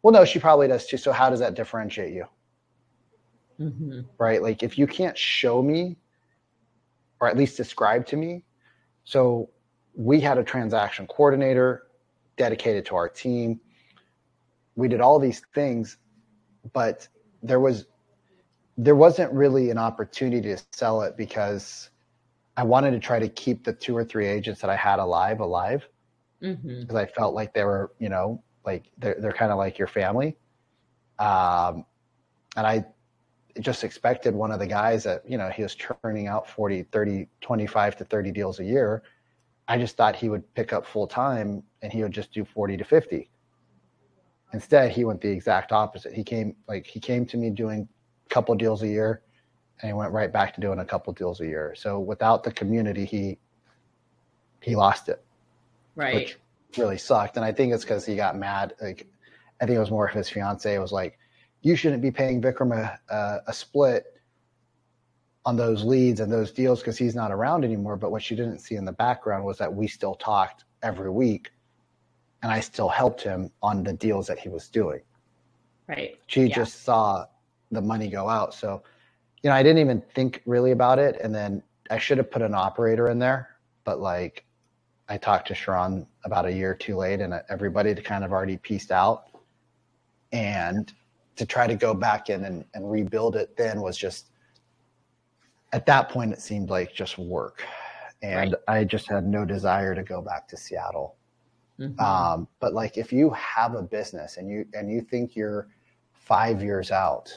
[0.03, 0.97] Well, no, she probably does too.
[0.97, 2.27] So how does that differentiate you?
[3.59, 4.01] Mm-hmm.
[4.19, 4.43] Right?
[4.43, 5.97] Like if you can't show me,
[7.21, 8.45] or at least describe to me,
[9.05, 9.51] so
[9.95, 11.85] we had a transaction coordinator
[12.37, 13.61] dedicated to our team
[14.79, 15.97] we did all these things,
[16.73, 17.09] but
[17.43, 17.87] there was
[18.77, 21.91] there wasn't really an opportunity to sell it because
[22.57, 25.41] I wanted to try to keep the two or three agents that I had alive
[25.41, 25.89] alive
[26.41, 26.97] because mm-hmm.
[26.97, 30.37] I felt like they were, you know, like they're they're kind of like your family.
[31.19, 31.85] Um,
[32.57, 32.85] and I
[33.61, 37.29] just expected one of the guys that, you know, he was churning out 40, 30,
[37.41, 39.03] 25 to 30 deals a year.
[39.67, 42.77] I just thought he would pick up full time and he would just do 40
[42.77, 43.31] to 50.
[44.53, 46.15] Instead, he went the exact opposite.
[46.15, 47.87] He came like he came to me doing
[48.27, 49.23] a couple deals a year,
[49.83, 51.75] and he went right back to doing a couple deals a year.
[51.77, 53.39] So without the community, he
[54.63, 55.23] he lost it,
[55.99, 56.15] right?
[56.15, 56.39] Which
[56.79, 57.37] really sucked.
[57.37, 58.75] And I think it's because he got mad.
[58.81, 59.07] Like
[59.61, 61.19] I think it was more of his fiance was like,
[61.63, 64.07] "You shouldn't be paying Vikram a, a, a split."
[65.47, 67.97] on those leads and those deals because he's not around anymore.
[67.97, 71.51] But what she didn't see in the background was that we still talked every week
[72.43, 75.01] and I still helped him on the deals that he was doing.
[75.89, 76.19] Right.
[76.27, 76.55] She yeah.
[76.55, 77.25] just saw
[77.71, 78.53] the money go out.
[78.53, 78.83] So,
[79.43, 81.19] you know, I didn't even think really about it.
[81.23, 84.45] And then I should have put an operator in there, but like
[85.09, 88.57] I talked to Sharon about a year too late and everybody to kind of already
[88.59, 89.25] pieced out.
[90.33, 90.93] And
[91.37, 94.31] to try to go back in and, and rebuild it then was just
[95.73, 97.65] at that point it seemed like just work.
[98.23, 98.81] and right.
[98.81, 101.17] I just had no desire to go back to Seattle.
[101.79, 102.01] Mm-hmm.
[102.01, 105.69] Um, but like if you have a business and you and you think you're
[106.13, 107.33] five years out,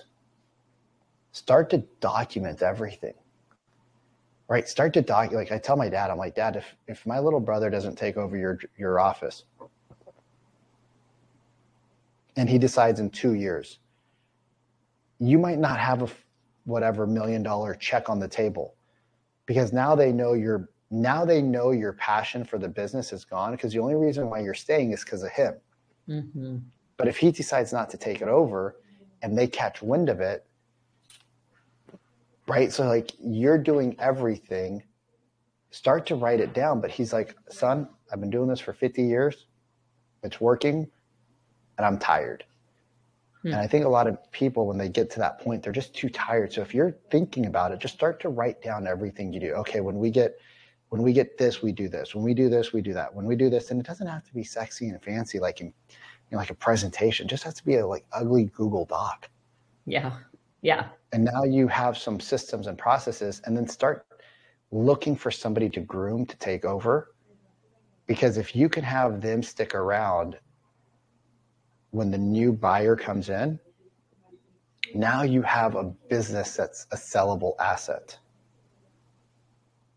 [1.31, 3.13] start to document everything.
[4.51, 4.67] Right?
[4.67, 7.39] Start to doc like I tell my dad, I'm like, Dad, if if my little
[7.39, 9.45] brother doesn't take over your your office
[12.35, 13.79] and he decides in two years,
[15.19, 16.09] you might not have a
[16.65, 18.75] whatever million dollar check on the table
[19.45, 23.51] because now they know your now they know your passion for the business is gone
[23.51, 25.53] because the only reason why you're staying is because of him.
[26.09, 26.57] Mm-hmm.
[26.97, 28.75] But if he decides not to take it over
[29.21, 30.45] and they catch wind of it,
[32.51, 32.71] right?
[32.73, 34.83] So, like, you're doing everything,
[35.69, 36.81] start to write it down.
[36.81, 39.45] But he's like, son, I've been doing this for 50 years,
[40.21, 40.85] it's working,
[41.77, 42.43] and I'm tired.
[43.43, 43.47] Hmm.
[43.47, 45.95] And I think a lot of people, when they get to that point, they're just
[45.95, 46.51] too tired.
[46.51, 49.53] So if you're thinking about it, just start to write down everything you do.
[49.53, 50.37] Okay, when we get
[50.89, 52.13] when we get this, we do this.
[52.13, 53.15] When we do this, we do that.
[53.15, 55.67] When we do this, and it doesn't have to be sexy and fancy like in,
[55.67, 55.73] you
[56.31, 57.27] know, like a presentation.
[57.27, 59.29] It just has to be a like ugly Google Doc.
[59.85, 60.17] Yeah.
[60.61, 60.89] Yeah.
[61.13, 64.05] And now you have some systems and processes, and then start
[64.71, 67.13] looking for somebody to groom to take over.
[68.07, 70.37] Because if you can have them stick around
[71.91, 73.59] when the new buyer comes in,
[74.95, 78.17] now you have a business that's a sellable asset.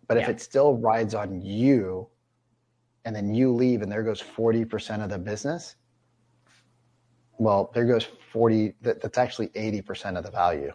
[0.07, 2.09] But if it still rides on you
[3.05, 5.77] and then you leave and there goes 40% of the business,
[7.39, 10.73] well, there goes 40, that, that's actually 80% of the value.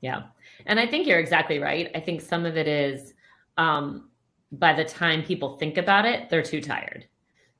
[0.00, 0.24] Yeah.
[0.66, 1.90] And I think you're exactly right.
[1.94, 3.14] I think some of it is
[3.56, 4.10] um,
[4.52, 7.06] by the time people think about it, they're too tired.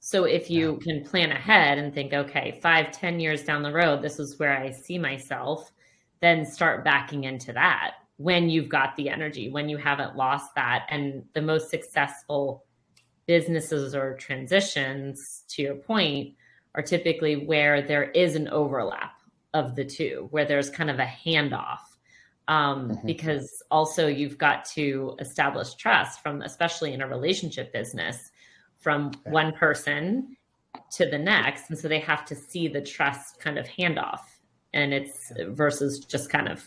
[0.00, 0.92] So if you yeah.
[0.92, 4.56] can plan ahead and think, okay, five, ten years down the road, this is where
[4.56, 5.72] I see myself,
[6.20, 10.86] then start backing into that when you've got the energy, when you haven't lost that.
[10.90, 12.64] And the most successful
[13.26, 16.34] businesses or transitions, to your point,
[16.74, 19.14] are typically where there is an overlap
[19.54, 21.78] of the two, where there's kind of a handoff.
[22.48, 23.06] Um, mm-hmm.
[23.06, 28.30] Because also you've got to establish trust from, especially in a relationship business,
[28.78, 29.30] from okay.
[29.30, 30.36] one person
[30.92, 31.70] to the next.
[31.70, 34.20] And so they have to see the trust kind of handoff.
[34.72, 36.64] And it's versus just kind of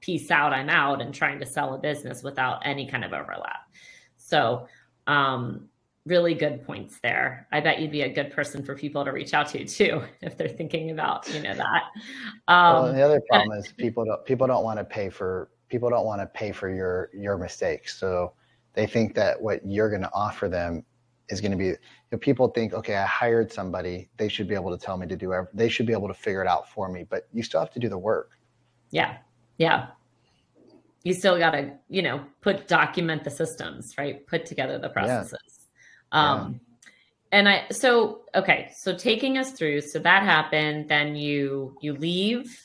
[0.00, 3.68] peace out, I'm out, and trying to sell a business without any kind of overlap.
[4.16, 4.68] So,
[5.06, 5.68] um,
[6.08, 7.46] really good points there.
[7.52, 10.36] I bet you'd be a good person for people to reach out to too if
[10.36, 11.82] they're thinking about you know that.
[12.48, 15.90] Um, well, the other problem is people don't people don't want to pay for people
[15.90, 17.98] don't want to pay for your your mistakes.
[17.98, 18.32] So
[18.74, 20.84] they think that what you're going to offer them
[21.28, 21.66] is going to be.
[21.66, 21.76] You
[22.12, 25.16] know, people think, okay, I hired somebody, they should be able to tell me to
[25.16, 25.34] do.
[25.34, 27.72] Every, they should be able to figure it out for me, but you still have
[27.72, 28.30] to do the work.
[28.90, 29.18] Yeah,
[29.58, 29.88] yeah.
[31.04, 34.26] You still got to, you know, put document the systems, right?
[34.26, 35.32] Put together the processes.
[35.32, 35.57] Yeah.
[36.12, 36.58] Um, yeah.
[37.30, 38.70] And I, so, okay.
[38.76, 42.58] So taking us through, so that happened, then you, you leave.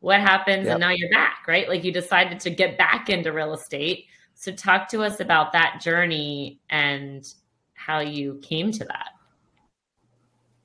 [0.00, 0.66] What happens?
[0.66, 0.74] Yep.
[0.74, 1.68] And now you're back, right?
[1.68, 4.06] Like you decided to get back into real estate.
[4.34, 7.24] So talk to us about that journey and
[7.74, 9.10] how you came to that.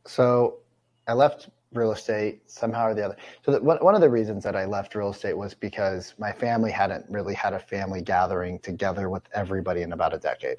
[0.05, 0.59] So
[1.07, 3.17] I left real estate somehow or the other.
[3.45, 6.71] So that one of the reasons that I left real estate was because my family
[6.71, 10.57] hadn't really had a family gathering together with everybody in about a decade.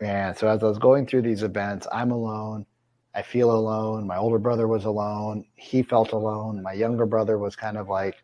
[0.00, 2.66] And so as I was going through these events, I'm alone.
[3.14, 4.06] I feel alone.
[4.06, 5.46] My older brother was alone.
[5.54, 6.62] He felt alone.
[6.62, 8.16] My younger brother was kind of like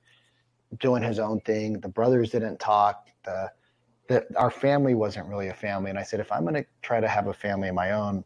[0.80, 1.80] doing his own thing.
[1.80, 3.08] The brothers didn't talk.
[3.24, 3.50] The,
[4.08, 5.88] the our family wasn't really a family.
[5.88, 8.22] And I said, if I'm going to try to have a family of my own,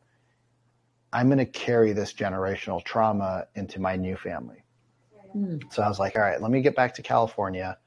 [1.12, 4.64] I'm going to carry this generational trauma into my new family.
[5.36, 5.72] Mm.
[5.72, 7.78] So I was like, all right, let me get back to California.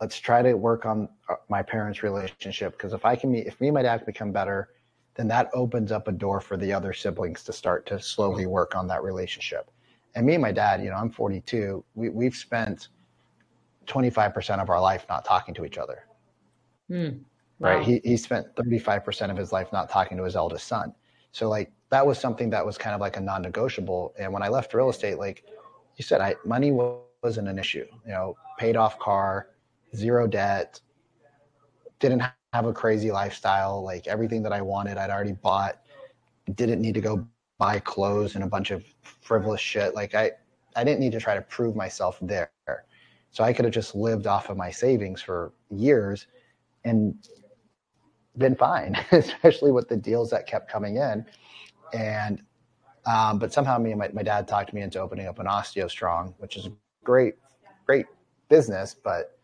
[0.00, 3.68] Let's try to work on uh, my parents' relationship because if I can, if me
[3.68, 4.68] and my dad become better,
[5.14, 8.74] then that opens up a door for the other siblings to start to slowly work
[8.74, 9.70] on that relationship.
[10.14, 11.84] And me and my dad, you know, I'm 42.
[11.94, 12.88] We, we've spent
[13.86, 16.06] 25% of our life not talking to each other.
[16.90, 17.20] Mm.
[17.58, 17.76] Wow.
[17.76, 17.84] Right.
[17.84, 20.92] He, he spent 35% of his life not talking to his eldest son.
[21.32, 24.14] So like that was something that was kind of like a non-negotiable.
[24.18, 25.44] And when I left real estate, like
[25.96, 26.72] you said, I money
[27.22, 27.86] wasn't an issue.
[28.04, 29.48] You know, paid off car,
[29.94, 30.80] zero debt,
[32.00, 32.22] didn't
[32.54, 33.82] have a crazy lifestyle.
[33.82, 35.80] Like everything that I wanted, I'd already bought.
[36.54, 37.26] Didn't need to go
[37.58, 39.92] buy clothes and a bunch of frivolous shit.
[39.96, 40.30] Like I,
[40.76, 42.52] I didn't need to try to prove myself there.
[43.32, 46.28] So I could have just lived off of my savings for years
[46.84, 47.16] and
[48.38, 51.26] been fine, especially with the deals that kept coming in.
[51.92, 52.40] And
[53.04, 56.34] um, but somehow me and my, my dad talked me into opening up an OsteoStrong,
[56.38, 57.34] which is a great,
[57.84, 58.06] great
[58.48, 59.36] business, but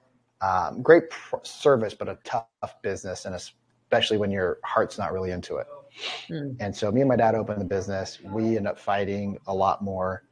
[0.42, 5.30] Um, great pr- service, but a tough business, and especially when your heart's not really
[5.32, 5.66] into it.
[6.28, 6.56] Mm.
[6.60, 8.18] And so, me and my dad opened the business.
[8.22, 10.24] We end up fighting a lot more,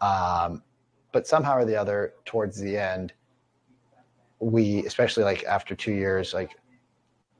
[0.00, 0.62] um,
[1.12, 3.12] but somehow or the other, towards the end,
[4.38, 6.56] we, especially like after two years, like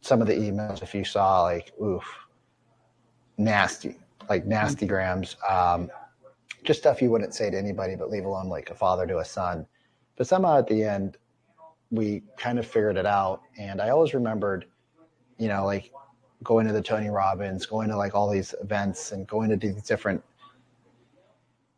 [0.02, 2.04] some of the emails, if you saw, like, oof,
[3.38, 3.96] nasty,
[4.28, 5.90] like nasty grams, um,
[6.64, 9.24] just stuff you wouldn't say to anybody, but leave alone like a father to a
[9.24, 9.66] son.
[10.16, 11.16] But somehow at the end,
[11.90, 13.42] we kind of figured it out.
[13.58, 14.66] And I always remembered,
[15.38, 15.92] you know, like
[16.42, 19.82] going to the Tony Robbins, going to like all these events and going to these
[19.82, 20.22] different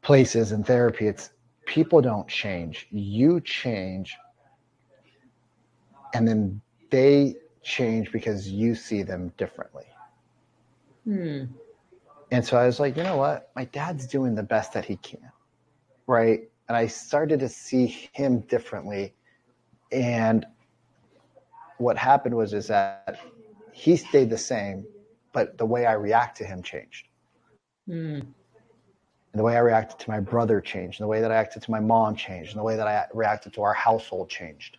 [0.02, 1.06] places and therapy.
[1.06, 1.30] It's
[1.66, 2.86] people don't change.
[2.90, 4.16] You change.
[6.14, 6.60] And then
[6.90, 9.86] they change because you see them differently.
[11.04, 11.44] Hmm.
[12.30, 13.50] And so I was like, you know what?
[13.56, 15.30] My dad's doing the best that he can.
[16.06, 16.48] Right.
[16.68, 19.14] And I started to see him differently.
[19.92, 20.46] And
[21.78, 23.18] what happened was is that
[23.72, 24.86] he stayed the same,
[25.32, 27.08] but the way I react to him changed.
[27.88, 28.20] Mm.
[28.20, 31.62] And the way I reacted to my brother changed, and the way that I acted
[31.62, 34.76] to my mom changed, and the way that I reacted to our household changed.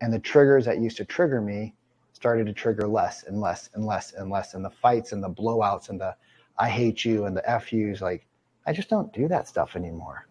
[0.00, 1.74] And the triggers that used to trigger me
[2.12, 4.54] started to trigger less and less and less and less.
[4.54, 6.16] And the fights and the blowouts and the
[6.58, 8.26] I hate you and the FUs, like
[8.66, 10.26] I just don't do that stuff anymore.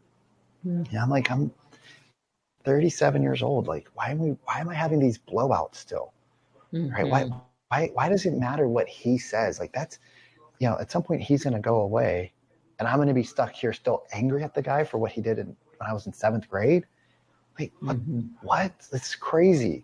[0.66, 0.92] Mm.
[0.92, 1.52] Yeah, I'm like, I'm
[2.64, 3.68] 37 years old.
[3.68, 6.14] Like, why am we why am I having these blowouts still?
[6.74, 6.94] Mm-hmm.
[6.94, 7.08] Right?
[7.08, 7.30] Why
[7.70, 9.60] why why does it matter what he says?
[9.60, 10.00] Like that's
[10.60, 12.34] you know, at some point he's gonna go away
[12.80, 15.40] and I'm gonna be stuck here still angry at the guy for what he did
[15.40, 16.86] in, when I was in seventh grade.
[17.60, 18.22] Like mm-hmm.
[18.42, 18.72] what?
[18.92, 19.84] It's crazy.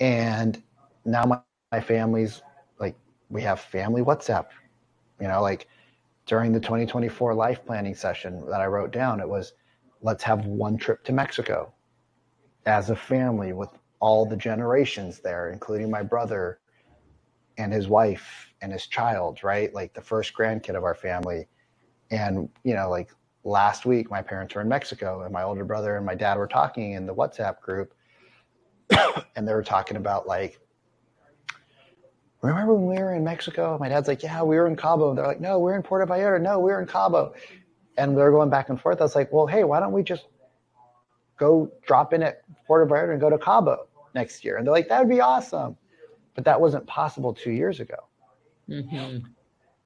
[0.00, 0.62] And
[1.04, 1.40] now my,
[1.72, 2.42] my family's
[2.78, 2.96] like
[3.30, 4.46] we have family WhatsApp.
[5.20, 5.68] You know, like
[6.26, 9.52] during the 2024 life planning session that I wrote down, it was
[10.04, 11.72] let's have one trip to Mexico
[12.66, 16.60] as a family with all the generations there, including my brother
[17.56, 19.72] and his wife and his child, right?
[19.72, 21.48] Like the first grandkid of our family.
[22.10, 23.10] And, you know, like
[23.44, 26.48] last week, my parents were in Mexico and my older brother and my dad were
[26.48, 27.94] talking in the WhatsApp group.
[29.36, 30.60] and they were talking about like,
[32.42, 33.78] remember when we were in Mexico?
[33.80, 35.14] My dad's like, yeah, we were in Cabo.
[35.14, 36.42] They're like, no, we're in Puerto Vallarta.
[36.42, 37.32] No, we're in Cabo
[37.96, 39.00] and they're going back and forth.
[39.00, 40.26] I was like, well, hey, why don't we just
[41.38, 44.56] go drop in at Puerto Vallarta and go to Cabo next year?
[44.56, 45.76] And they're like, that would be awesome.
[46.34, 47.96] But that wasn't possible two years ago.
[48.68, 49.26] Mm-hmm.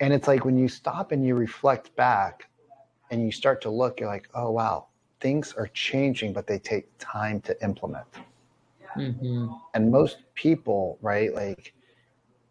[0.00, 2.48] And it's like when you stop and you reflect back
[3.10, 4.86] and you start to look, you're like, oh, wow,
[5.20, 8.06] things are changing, but they take time to implement.
[8.96, 9.48] Mm-hmm.
[9.74, 11.74] And most people, right, like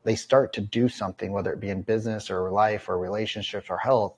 [0.03, 3.77] they start to do something, whether it be in business or life or relationships or
[3.77, 4.15] health,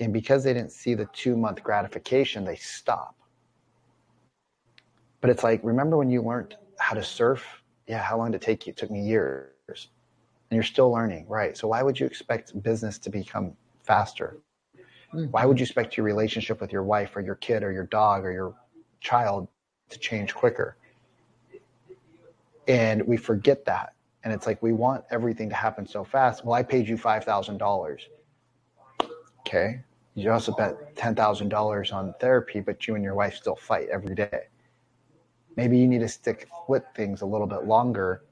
[0.00, 3.14] and because they didn't see the two month gratification, they stop.
[5.20, 7.44] But it's like, remember when you learned how to surf?
[7.88, 8.70] Yeah, how long did it take you?
[8.70, 9.50] It took me years.
[9.68, 11.56] And you're still learning, right?
[11.56, 14.38] So why would you expect business to become faster?
[15.12, 15.24] Mm-hmm.
[15.24, 18.24] Why would you expect your relationship with your wife or your kid or your dog
[18.24, 18.54] or your
[19.00, 19.48] child
[19.90, 20.76] to change quicker?
[22.68, 23.94] And we forget that.
[24.22, 26.44] And it's like we want everything to happen so fast.
[26.44, 27.98] Well, I paid you $5,000.
[29.40, 29.80] Okay
[30.18, 34.48] you also bet $10,000 on therapy, but you and your wife still fight every day.
[35.56, 38.22] Maybe you need to stick with things a little bit longer.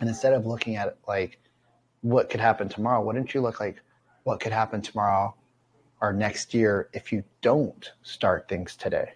[0.00, 1.38] And instead of looking at it like
[2.02, 3.82] what could happen tomorrow, wouldn't you look like
[4.24, 5.34] what could happen tomorrow
[6.00, 9.12] or next year if you don't start things today?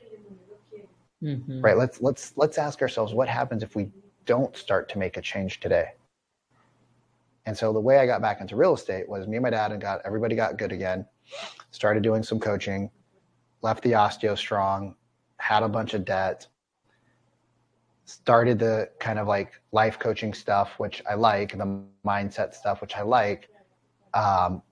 [1.23, 1.61] Mm-hmm.
[1.63, 1.77] Right?
[1.77, 3.91] Let's let's let's ask ourselves what happens if we
[4.27, 5.93] don't start to make a change today.
[7.47, 9.73] And so the way I got back into real estate was me and my dad
[9.73, 11.07] and got everybody got good again
[11.71, 12.91] started doing some coaching,
[13.63, 14.95] left the OsteoStrong,
[15.39, 16.47] had a bunch of debt,
[18.05, 22.97] started the kind of like life coaching stuff, which I like, the mindset stuff, which
[22.97, 23.49] I like.
[24.13, 24.63] Um,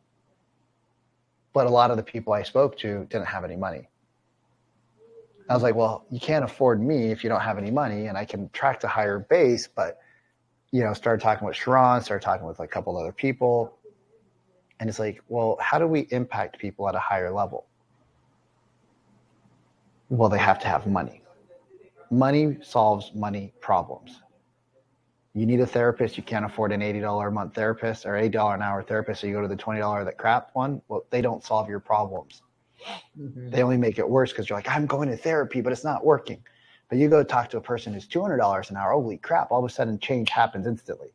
[1.53, 3.89] but a lot of the people I spoke to didn't have any money.
[5.51, 8.17] I was like, well, you can't afford me if you don't have any money, and
[8.17, 9.67] I can attract a higher base.
[9.67, 9.99] But
[10.73, 13.79] you know, started talking with Sharon, started talking with like a couple other people,
[14.81, 17.67] and it's like, well, how do we impact people at a higher level?
[20.09, 21.23] Well, they have to have money.
[22.11, 24.21] Money solves money problems.
[25.35, 28.61] You need a therapist, you can't afford an $80 a month therapist or $8 an
[28.61, 30.83] hour therapist, so you go to the $20 that crap one.
[30.89, 32.43] Well, they don't solve your problems.
[33.19, 33.51] Mm-hmm.
[33.51, 36.05] They only make it worse because you're like, I'm going to therapy, but it's not
[36.05, 36.43] working.
[36.93, 39.65] But you go talk to a person who's $200 an hour, holy crap, all of
[39.65, 41.15] a sudden change happens instantly.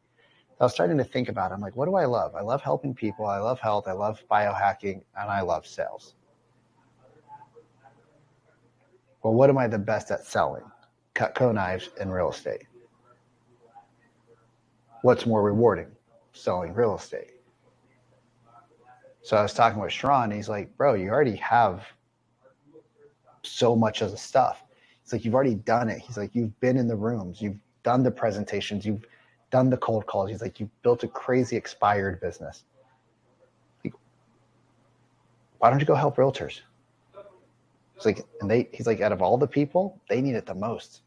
[0.59, 1.53] I was starting to think about it.
[1.53, 2.33] I'm like, what do I love?
[2.33, 3.27] I love helping people.
[3.27, 3.87] I love health.
[3.87, 6.15] I love biohacking, and I love sales.
[9.21, 10.63] Well, what am I the best at selling?
[11.13, 12.65] Cutco knives and real estate.
[15.03, 15.91] What's more rewarding?
[16.33, 17.33] Selling real estate.
[19.21, 21.85] So I was talking with Sharon, he's like, bro, you already have
[23.43, 24.63] so much of the stuff.
[25.07, 25.99] It's like you've already done it.
[25.99, 29.05] He's like, you've been in the rooms, you've done the presentations, you've
[29.51, 30.29] done the cold calls.
[30.29, 32.65] He's like, you built a crazy expired business.
[33.85, 33.93] Like,
[35.59, 36.59] why don't you go help realtors?
[37.95, 40.53] He's like, and they, he's like, out of all the people, they need it the
[40.53, 41.03] most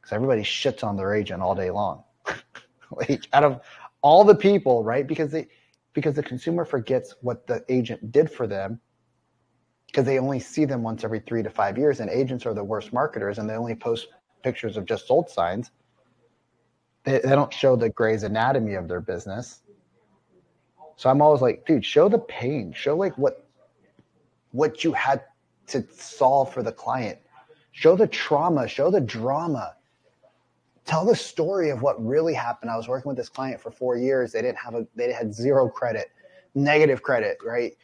[0.00, 2.04] because everybody shits on their agent all day long.
[2.92, 3.60] like, out of
[4.00, 5.06] all the people, right?
[5.06, 5.48] Because they,
[5.92, 8.80] because the consumer forgets what the agent did for them
[9.88, 12.62] because they only see them once every three to five years, and agents are the
[12.62, 14.08] worst marketers, and they only post
[14.42, 15.70] pictures of just sold signs.
[17.04, 19.62] They, they don't show the gray's Anatomy of their business.
[20.96, 23.44] So I'm always like, dude, show the pain, show like what
[24.52, 25.22] what you had
[25.68, 27.18] to solve for the client,
[27.72, 29.76] show the trauma, show the drama,
[30.84, 32.70] tell the story of what really happened.
[32.70, 34.32] I was working with this client for four years.
[34.32, 36.10] They didn't have a, they had zero credit,
[36.54, 37.76] negative credit, right?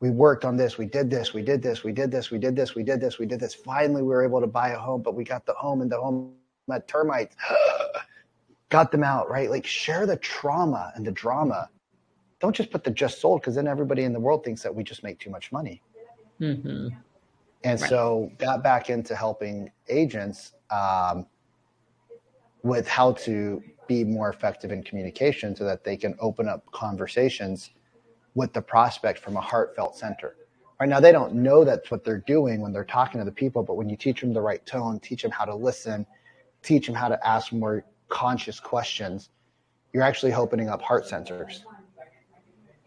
[0.00, 2.54] We worked on this, we did this, we did this, we did this, we did
[2.54, 3.54] this, we did this, we did this.
[3.54, 5.98] Finally, we were able to buy a home, but we got the home and the
[5.98, 6.32] home
[6.70, 7.36] had termites.
[8.68, 9.48] got them out, right?
[9.48, 11.70] Like share the trauma and the drama.
[12.40, 14.84] Don't just put the just sold because then everybody in the world thinks that we
[14.84, 15.80] just make too much money.
[16.40, 16.88] Mm-hmm.
[17.64, 17.90] And right.
[17.90, 21.26] so got back into helping agents um,
[22.62, 27.70] with how to be more effective in communication so that they can open up conversations
[28.36, 30.36] with the prospect from a heartfelt center.
[30.78, 33.62] Right now, they don't know that's what they're doing when they're talking to the people,
[33.62, 36.06] but when you teach them the right tone, teach them how to listen,
[36.62, 39.30] teach them how to ask more conscious questions,
[39.94, 41.64] you're actually opening up heart centers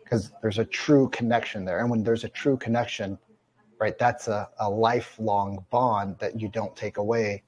[0.03, 1.79] because there's a true connection there.
[1.79, 3.17] And when there's a true connection,
[3.79, 7.41] right, that's a, a lifelong bond that you don't take away.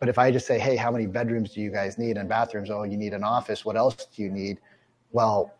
[0.00, 2.68] But if I just say, hey, how many bedrooms do you guys need and bathrooms?
[2.68, 3.64] Oh, you need an office.
[3.64, 4.58] What else do you need?
[5.12, 5.54] Well,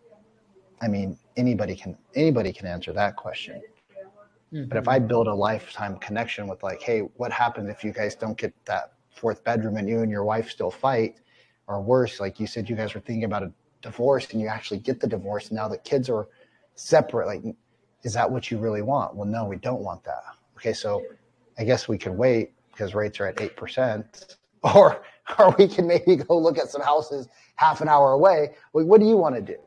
[0.80, 3.62] I mean, anybody can anybody can answer that question.
[4.52, 4.68] Mm-hmm.
[4.68, 8.14] But if I build a lifetime connection with like, hey, what happens if you guys
[8.14, 11.20] don't get that fourth bedroom and you and your wife still fight,
[11.66, 13.52] or worse, like you said, you guys were thinking about a
[13.82, 16.28] divorce and you actually get the divorce and now the kids are
[16.74, 17.26] separate.
[17.26, 17.42] Like,
[18.02, 19.14] is that what you really want?
[19.14, 20.22] Well, no, we don't want that.
[20.56, 21.02] Okay, so
[21.58, 25.02] I guess we can wait because rates are at eight percent, or
[25.38, 28.54] or we can maybe go look at some houses half an hour away.
[28.72, 29.58] Like, what do you want to do?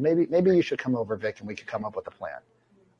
[0.00, 2.38] Maybe maybe you should come over, Vic, and we could come up with a plan.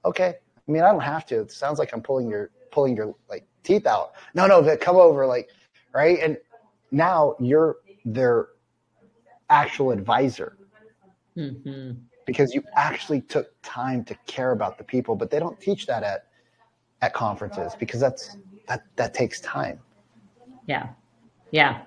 [0.04, 0.34] Okay.
[0.68, 1.40] I mean, I don't have to.
[1.40, 4.12] It sounds like I'm pulling your pulling your like teeth out.
[4.34, 5.48] No, no, Vic, come over, like,
[5.94, 6.18] right?
[6.20, 6.36] And
[6.90, 8.48] now you're their
[9.50, 10.56] actual advisor.
[11.36, 11.92] Mm-hmm.
[12.26, 16.02] Because you actually took time to care about the people, but they don't teach that
[16.02, 16.26] at
[17.00, 18.36] at conferences because that's
[18.66, 19.78] that that takes time.
[20.66, 20.88] Yeah.
[21.50, 21.82] Yeah.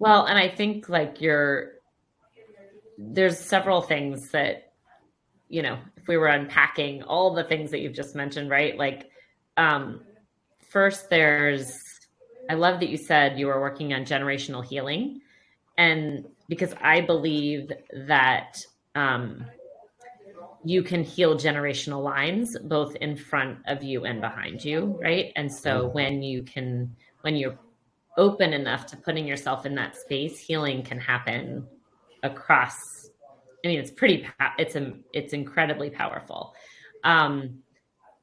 [0.00, 1.74] Well, and I think like you're
[3.00, 4.72] there's several things that
[5.48, 8.76] you know if we were unpacking all the things that you've just mentioned right?
[8.76, 9.10] Like
[9.56, 10.02] um
[10.68, 11.80] first there's
[12.48, 15.20] i love that you said you were working on generational healing.
[15.78, 17.72] And because i believe
[18.06, 18.58] that
[18.94, 19.46] um
[20.62, 25.32] you can heal generational lines both in front of you and behind you right?
[25.36, 25.94] And so mm-hmm.
[25.94, 27.58] when you can when you're
[28.18, 31.66] open enough to putting yourself in that space healing can happen
[32.22, 33.08] across
[33.64, 34.26] i mean it's pretty
[34.58, 36.54] it's a it's incredibly powerful
[37.04, 37.60] um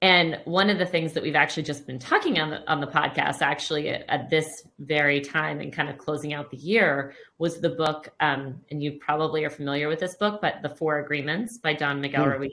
[0.04, 2.88] and one of the things that we've actually just been talking on the on the
[2.88, 7.60] podcast actually at, at this very time and kind of closing out the year was
[7.60, 11.58] the book um and you probably are familiar with this book but the four agreements
[11.58, 12.40] by don miguel mm.
[12.40, 12.52] ruiz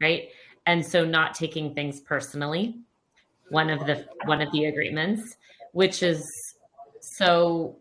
[0.00, 0.28] right
[0.66, 2.78] and so not taking things personally
[3.50, 5.36] one of the one of the agreements
[5.72, 6.26] which is
[7.00, 7.76] so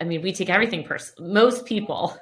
[0.00, 1.30] I mean, we take everything personal.
[1.32, 2.16] Most people,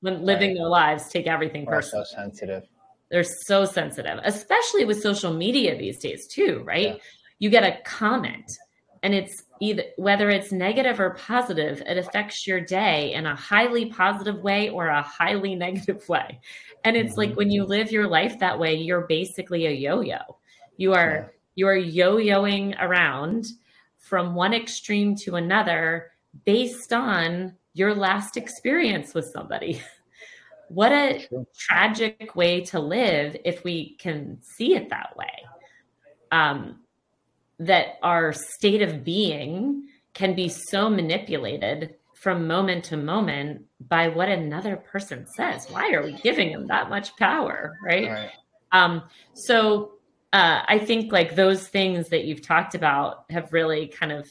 [0.00, 0.58] when living right.
[0.58, 2.04] their lives, take everything personal.
[2.04, 2.64] So sensitive.
[3.10, 6.62] They're so sensitive, especially with social media these days, too.
[6.64, 6.88] Right?
[6.88, 6.96] Yeah.
[7.38, 8.58] You get a comment,
[9.02, 13.86] and it's either whether it's negative or positive, it affects your day in a highly
[13.86, 16.40] positive way or a highly negative way.
[16.84, 17.20] And it's mm-hmm.
[17.20, 20.18] like when you live your life that way, you're basically a yo-yo.
[20.76, 21.26] You are yeah.
[21.54, 23.46] you are yo-yoing around
[23.98, 26.11] from one extreme to another
[26.44, 29.80] based on your last experience with somebody.
[30.68, 31.46] what a sure.
[31.56, 35.32] tragic way to live if we can see it that way.
[36.30, 36.80] Um,
[37.58, 44.28] that our state of being can be so manipulated from moment to moment by what
[44.28, 45.66] another person says.
[45.68, 47.76] Why are we giving them that much power?
[47.84, 48.08] Right.
[48.08, 48.30] right.
[48.72, 49.02] Um,
[49.34, 49.92] so
[50.32, 54.26] uh, I think like those things that you've talked about have really kind of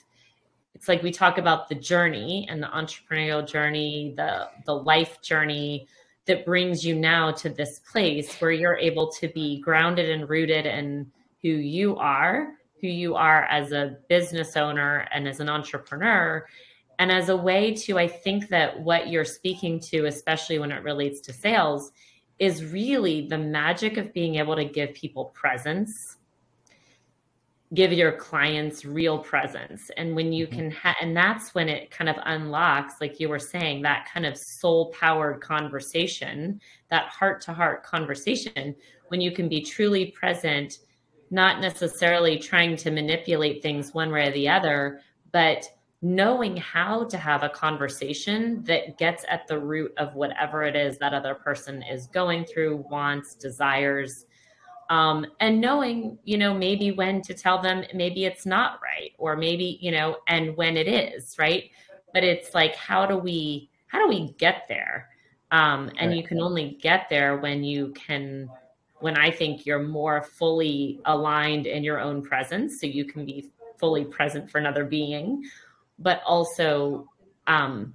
[0.81, 5.87] it's like we talk about the journey and the entrepreneurial journey, the the life journey
[6.25, 10.65] that brings you now to this place where you're able to be grounded and rooted
[10.65, 11.11] in
[11.43, 16.47] who you are, who you are as a business owner and as an entrepreneur.
[16.97, 20.81] And as a way to, I think that what you're speaking to, especially when it
[20.81, 21.91] relates to sales,
[22.39, 26.17] is really the magic of being able to give people presence
[27.73, 30.55] give your clients real presence and when you mm-hmm.
[30.55, 34.25] can ha- and that's when it kind of unlocks like you were saying that kind
[34.25, 36.59] of soul powered conversation
[36.89, 38.75] that heart to heart conversation
[39.07, 40.79] when you can be truly present
[41.29, 44.99] not necessarily trying to manipulate things one way or the other
[45.31, 45.65] but
[46.01, 50.97] knowing how to have a conversation that gets at the root of whatever it is
[50.97, 54.25] that other person is going through wants desires
[54.91, 59.35] um, and knowing you know maybe when to tell them maybe it's not right or
[59.35, 61.71] maybe you know and when it is right?
[62.13, 65.09] But it's like how do we how do we get there?
[65.51, 66.17] Um, and right.
[66.17, 68.49] you can only get there when you can
[68.99, 73.49] when i think you're more fully aligned in your own presence so you can be
[73.81, 75.43] fully present for another being.
[75.99, 77.09] But also
[77.47, 77.93] um,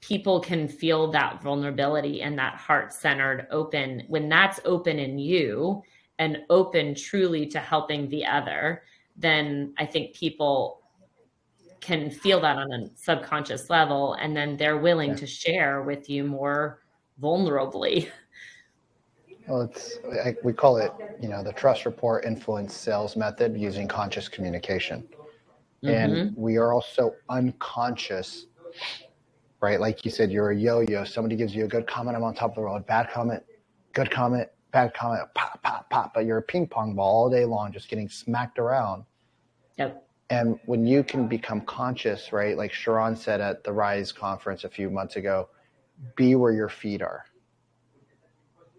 [0.00, 4.04] people can feel that vulnerability and that heart centered open.
[4.08, 5.82] When that's open in you
[6.18, 8.82] and open truly to helping the other,
[9.16, 10.80] then I think people
[11.80, 15.16] can feel that on a subconscious level and then they're willing yeah.
[15.16, 16.80] to share with you more
[17.20, 18.08] vulnerably.
[19.46, 19.98] Well, it's
[20.42, 20.90] we call it,
[21.20, 25.06] you know, the trust rapport influence sales method using conscious communication.
[25.84, 25.88] Mm-hmm.
[25.88, 28.46] And we are also unconscious,
[29.60, 29.78] right?
[29.78, 31.04] Like you said, you're a yo-yo.
[31.04, 32.86] Somebody gives you a good comment, I'm on top of the world.
[32.86, 33.42] Bad comment,
[33.92, 37.44] good comment, bad comment, pop, pop, pop, but you're a ping pong ball all day
[37.44, 39.04] long, just getting smacked around.
[39.78, 40.04] Yep.
[40.30, 42.56] And when you can become conscious, right?
[42.56, 45.48] Like Sharon said at the Rise conference a few months ago,
[46.16, 47.24] be where your feet are.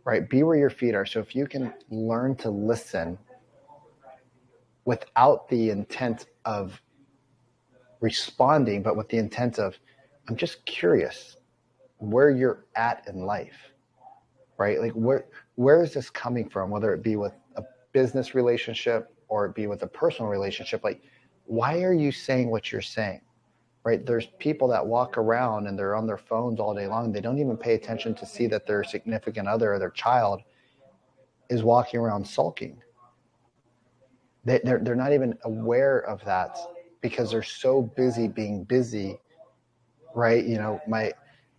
[0.03, 0.29] Right?
[0.29, 1.05] Be where your feet are.
[1.05, 3.17] So if you can learn to listen
[4.83, 6.81] without the intent of
[8.01, 9.79] responding, but with the intent of,
[10.27, 11.37] I'm just curious
[11.99, 13.71] where you're at in life
[14.57, 14.79] right?
[14.79, 15.25] Like where
[15.55, 16.69] where is this coming from?
[16.69, 21.01] Whether it be with a business relationship or it be with a personal relationship, like
[21.45, 23.21] why are you saying what you're saying?
[23.83, 24.05] Right?
[24.05, 27.11] There's people that walk around and they're on their phones all day long.
[27.11, 30.41] They don't even pay attention to see that their significant other or their child
[31.49, 32.81] is walking around sulking.
[34.43, 36.57] They, they're, they're not even aware of that
[37.01, 39.19] because they're so busy being busy
[40.15, 41.11] right you know my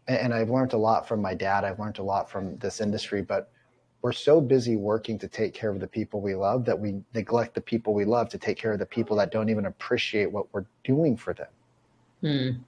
[0.08, 1.64] and I've learned a lot from my dad.
[1.64, 3.50] I've learned a lot from this industry, but
[4.02, 7.54] we're so busy working to take care of the people we love that we neglect
[7.54, 10.46] the people we love to take care of the people that don't even appreciate what
[10.52, 11.48] we're doing for them.
[12.20, 12.62] Hmm.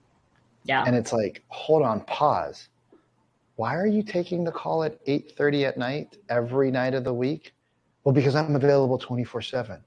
[0.64, 0.84] Yeah.
[0.84, 2.68] And it's like, hold on, pause.
[3.56, 7.54] Why are you taking the call at 8:30 at night every night of the week?
[8.04, 9.80] Well, because I'm available 24/7.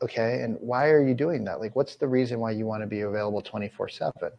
[0.00, 1.60] Okay, and why are you doing that?
[1.60, 4.30] Like what's the reason why you want to be available 24/7?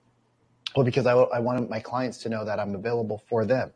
[0.75, 3.71] Well, because I, I want my clients to know that I'm available for them.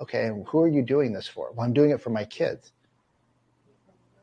[0.00, 1.52] Okay, who are you doing this for?
[1.52, 2.72] Well, I'm doing it for my kids.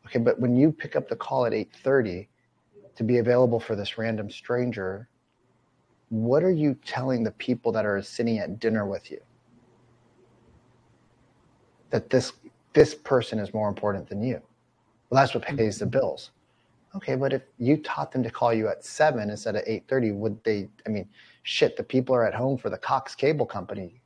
[0.06, 2.28] Okay, but when you pick up the call at 8:30
[2.96, 5.08] to be available for this random stranger,
[6.10, 9.22] what are you telling the people that are sitting at dinner with you?
[11.90, 12.34] That this
[12.74, 14.42] this person is more important than you.
[15.10, 16.32] Well, that's what pays the bills.
[16.96, 20.12] Okay, but if you taught them to call you at seven instead of eight thirty,
[20.12, 20.68] would they?
[20.86, 21.08] I mean,
[21.44, 24.01] shit, the people are at home for the Cox Cable Company.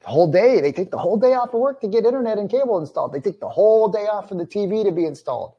[0.00, 2.50] The whole day, they take the whole day off of work to get internet and
[2.50, 3.12] cable installed.
[3.12, 5.54] They take the whole day off for the TV to be installed.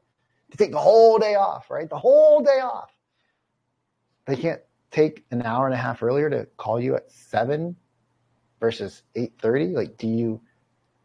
[0.50, 1.88] They take the whole day off, right?
[1.88, 2.90] The whole day off.
[4.26, 7.76] They can't take an hour and a half earlier to call you at seven
[8.60, 9.68] versus eight thirty.
[9.68, 10.40] Like, do you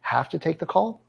[0.02, 1.04] have to take the call?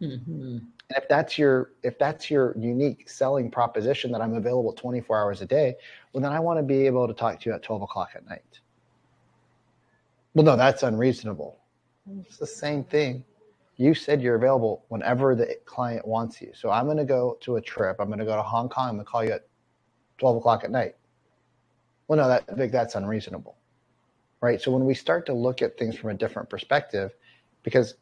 [0.00, 0.58] Mm-hmm.
[0.90, 5.42] And if that's your if that's your unique selling proposition that I'm available 24 hours
[5.42, 5.74] a day,
[6.12, 8.26] well then I want to be able to talk to you at 12 o'clock at
[8.26, 8.60] night.
[10.38, 11.58] Well, no, that's unreasonable.
[12.24, 13.24] It's the same thing.
[13.76, 16.52] You said you're available whenever the client wants you.
[16.54, 17.96] So I'm going to go to a trip.
[17.98, 18.90] I'm going to go to Hong Kong.
[18.90, 19.48] I'm going to call you at
[20.18, 20.94] 12 o'clock at night.
[22.06, 23.56] Well, no, that that's unreasonable,
[24.40, 24.62] right?
[24.62, 27.16] So when we start to look at things from a different perspective,
[27.64, 27.94] because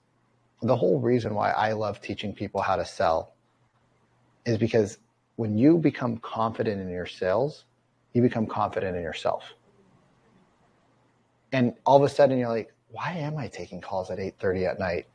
[0.61, 3.33] the whole reason why I love teaching people how to sell
[4.45, 4.99] is because
[5.37, 7.65] when you become confident in your sales,
[8.13, 9.55] you become confident in yourself.
[11.53, 14.79] And all of a sudden you're like, why am I taking calls at 8:30 at
[14.79, 15.07] night?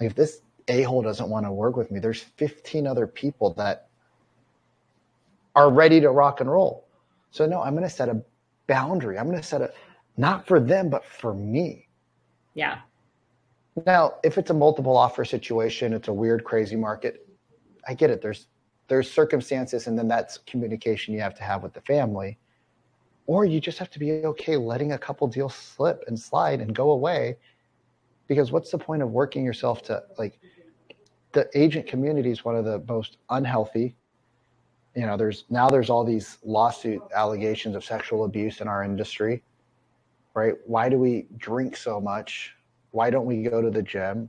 [0.00, 1.98] Like if this a hole doesn't want to work with me.
[1.98, 3.88] There's 15 other people that
[5.56, 6.86] are ready to rock and roll.
[7.32, 8.22] So no, I'm going to set a
[8.66, 9.18] boundary.
[9.18, 9.72] I'm going to set a
[10.16, 11.88] not for them, but for me.
[12.54, 12.80] Yeah.
[13.86, 17.26] Now, if it's a multiple offer situation, it's a weird, crazy market.
[17.86, 18.20] I get it.
[18.20, 18.46] There's
[18.88, 22.38] there's circumstances, and then that's communication you have to have with the family,
[23.26, 26.74] or you just have to be okay letting a couple deals slip and slide and
[26.74, 27.36] go away,
[28.26, 30.38] because what's the point of working yourself to like?
[31.32, 33.94] The agent community is one of the most unhealthy.
[34.96, 39.42] You know, there's now there's all these lawsuit allegations of sexual abuse in our industry,
[40.34, 40.54] right?
[40.66, 42.56] Why do we drink so much?
[42.90, 44.28] Why don't we go to the gym?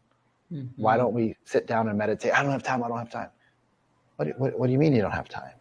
[0.53, 0.81] Mm-hmm.
[0.81, 2.33] Why don't we sit down and meditate?
[2.33, 2.83] I don't have time.
[2.83, 3.29] I don't have time.
[4.17, 5.53] What, what, what do you mean you don't have time?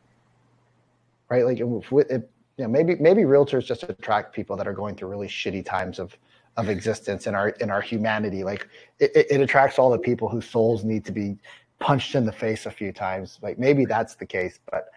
[1.31, 1.47] Right?
[1.47, 2.23] Like, if, if,
[2.61, 5.99] you know, maybe maybe realtors just attract people that are going through really shitty times
[5.99, 6.15] of
[6.59, 8.45] of existence in our in our humanity.
[8.45, 11.39] Like, it, it attracts all the people whose souls need to be
[11.79, 13.39] punched in the face a few times.
[13.41, 14.91] Like, maybe that's the case, but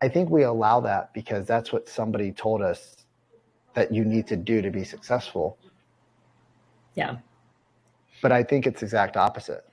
[0.00, 2.96] I think we allow that because that's what somebody told us
[3.74, 5.58] that you need to do to be successful.
[6.94, 7.18] Yeah.
[8.22, 9.66] But I think it's exact opposite.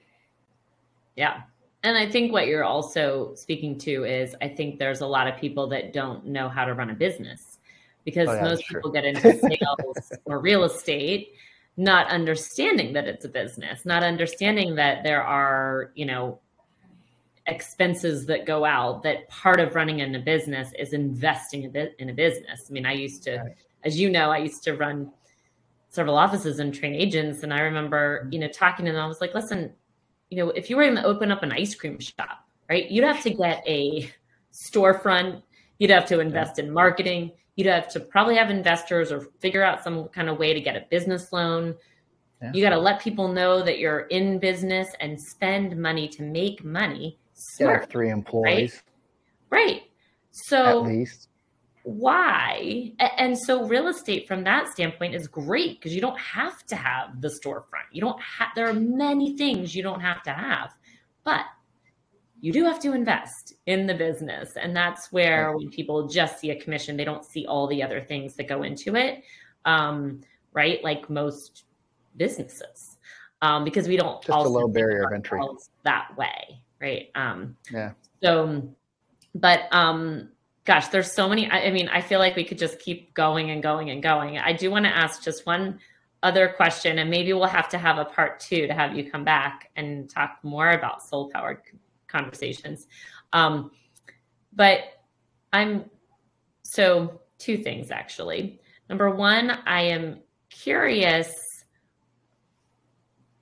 [1.16, 1.44] Yeah.
[1.86, 5.40] And I think what you're also speaking to is I think there's a lot of
[5.40, 7.60] people that don't know how to run a business
[8.04, 11.34] because oh, yeah, most people get into sales or real estate
[11.78, 16.40] not understanding that it's a business, not understanding that there are, you know,
[17.48, 21.96] expenses that go out that part of running in a business is investing a bit
[22.00, 22.66] in a business.
[22.68, 23.56] I mean, I used to right.
[23.84, 25.12] as you know, I used to run
[25.90, 27.44] several offices and train agents.
[27.44, 28.34] And I remember, mm-hmm.
[28.34, 29.72] you know, talking to them, I was like, listen,
[30.30, 33.04] you know, if you were going to open up an ice cream shop, right, you'd
[33.04, 34.10] have to get a
[34.52, 35.42] storefront,
[35.80, 39.84] you'd have to invest in marketing, you'd have to probably have investors or figure out
[39.84, 41.76] some kind of way to get a business loan.
[42.42, 42.52] Yeah.
[42.54, 46.64] You got to let people know that you're in business and spend money to make
[46.64, 47.18] money.
[47.34, 48.82] Smart, yeah, three employees.
[49.50, 49.66] Right?
[49.66, 49.82] right.
[50.32, 51.30] So at least
[51.86, 52.92] why?
[53.00, 57.22] And so real estate from that standpoint is great because you don't have to have
[57.22, 57.86] the storefront.
[57.92, 60.74] You don't have there are many things you don't have to have
[61.24, 61.46] but
[62.42, 66.50] you do have to invest in the business and that's where when people just see
[66.50, 69.24] a commission they don't see all the other things that go into it
[69.66, 70.22] um,
[70.54, 70.84] right?
[70.84, 71.66] Like most
[72.18, 72.98] businesses
[73.44, 75.40] um, because we don't just a low barrier of entry.
[75.84, 77.10] that way right?
[77.14, 77.92] Um, yeah.
[78.24, 78.68] so
[79.36, 80.30] but um
[80.66, 81.50] gosh, there's so many.
[81.50, 84.38] I, I, mean, I feel like we could just keep going and going and going.
[84.38, 85.80] I do want to ask just one
[86.24, 89.24] other question, and maybe we'll have to have a part two to have you come
[89.24, 91.62] back and talk more about soul powered
[92.08, 92.88] conversations.
[93.32, 93.72] Um,
[94.54, 94.80] but
[95.54, 95.86] I'm
[96.64, 98.60] so two things actually.
[98.90, 101.56] Number one, I am curious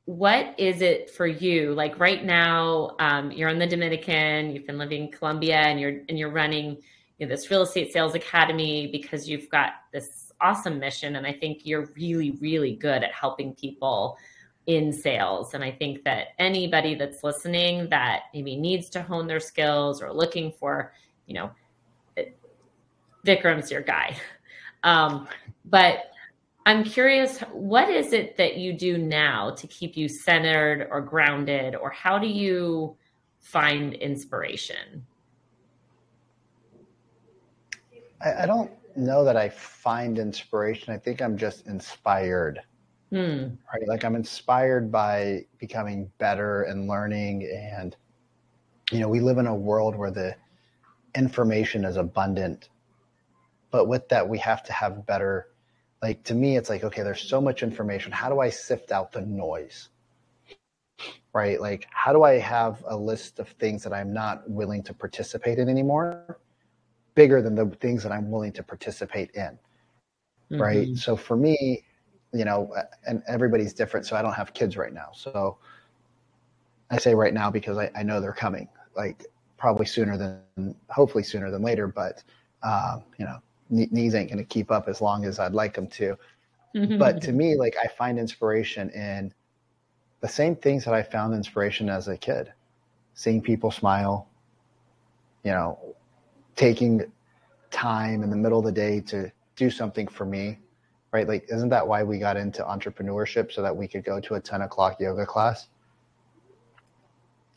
[0.06, 4.78] what is it for you like right now um, you're in the dominican you've been
[4.78, 6.78] living in colombia and you're and you're running
[7.18, 11.16] you know, this real estate sales academy because you've got this awesome mission.
[11.16, 14.18] And I think you're really, really good at helping people
[14.66, 15.54] in sales.
[15.54, 20.14] And I think that anybody that's listening that maybe needs to hone their skills or
[20.14, 20.94] looking for,
[21.26, 21.52] you know,
[23.26, 24.16] Vikram's your guy.
[24.86, 25.30] Um,
[25.64, 26.12] but
[26.66, 31.74] I'm curious, what is it that you do now to keep you centered or grounded,
[31.74, 32.98] or how do you
[33.40, 35.06] find inspiration?
[38.24, 40.94] I, I don't know that I find inspiration.
[40.94, 42.62] I think I'm just inspired.
[43.12, 43.50] Hmm.
[43.72, 43.88] Right.
[43.88, 47.48] Like I'm inspired by becoming better and learning.
[47.54, 47.96] And,
[48.92, 50.36] you know, we live in a world where the
[51.16, 52.70] information is abundant.
[53.70, 55.50] But with that, we have to have better,
[56.02, 58.12] like to me, it's like, okay, there's so much information.
[58.12, 59.90] How do I sift out the noise?
[61.34, 61.60] Right.
[61.60, 65.58] Like, how do I have a list of things that I'm not willing to participate
[65.58, 66.40] in anymore?
[67.16, 69.58] Bigger than the things that I'm willing to participate in.
[70.52, 70.62] Mm-hmm.
[70.62, 70.98] Right.
[70.98, 71.84] So for me,
[72.34, 72.74] you know,
[73.06, 74.06] and everybody's different.
[74.06, 75.10] So I don't have kids right now.
[75.14, 75.58] So
[76.90, 79.26] I say right now because I, I know they're coming, like
[79.58, 81.88] probably sooner than, hopefully sooner than later.
[81.88, 82.24] But,
[82.64, 83.38] um, you know,
[83.70, 86.18] knees ain't going to keep up as long as I'd like them to.
[86.76, 86.98] Mm-hmm.
[86.98, 89.34] But to me, like I find inspiration in
[90.22, 92.52] the same things that I found inspiration as a kid,
[93.14, 94.28] seeing people smile,
[95.44, 95.96] you know,
[96.56, 97.12] taking
[97.72, 100.60] time in the middle of the day to do something for me,
[101.12, 101.28] right?
[101.28, 104.40] Like, isn't that why we got into entrepreneurship so that we could go to a
[104.40, 105.68] 10 o'clock yoga class?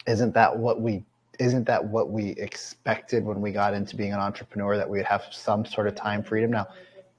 [0.06, 1.04] Isn't that what we
[1.38, 5.06] isn't that what we expected when we got into being an entrepreneur that we would
[5.06, 6.50] have some sort of time freedom?
[6.50, 6.66] Now,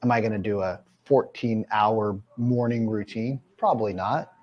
[0.01, 3.39] am I going to do a 14 hour morning routine?
[3.57, 4.33] Probably not.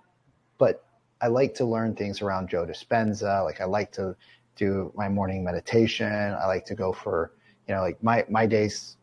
[0.59, 0.85] But
[1.21, 3.45] I like to learn things around Joe Dispenza.
[3.45, 4.15] Like I like to
[4.57, 6.35] do my morning meditation.
[6.41, 7.33] I like to go for,
[7.69, 8.97] you know, like my, my days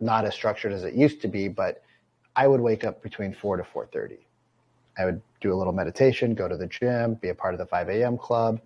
[0.00, 1.82] not as structured as it used to be, but
[2.36, 4.18] I would wake up between four to 4.30.
[4.98, 7.66] I would do a little meditation, go to the gym, be a part of the
[7.66, 8.18] 5 a.m.
[8.18, 8.60] club,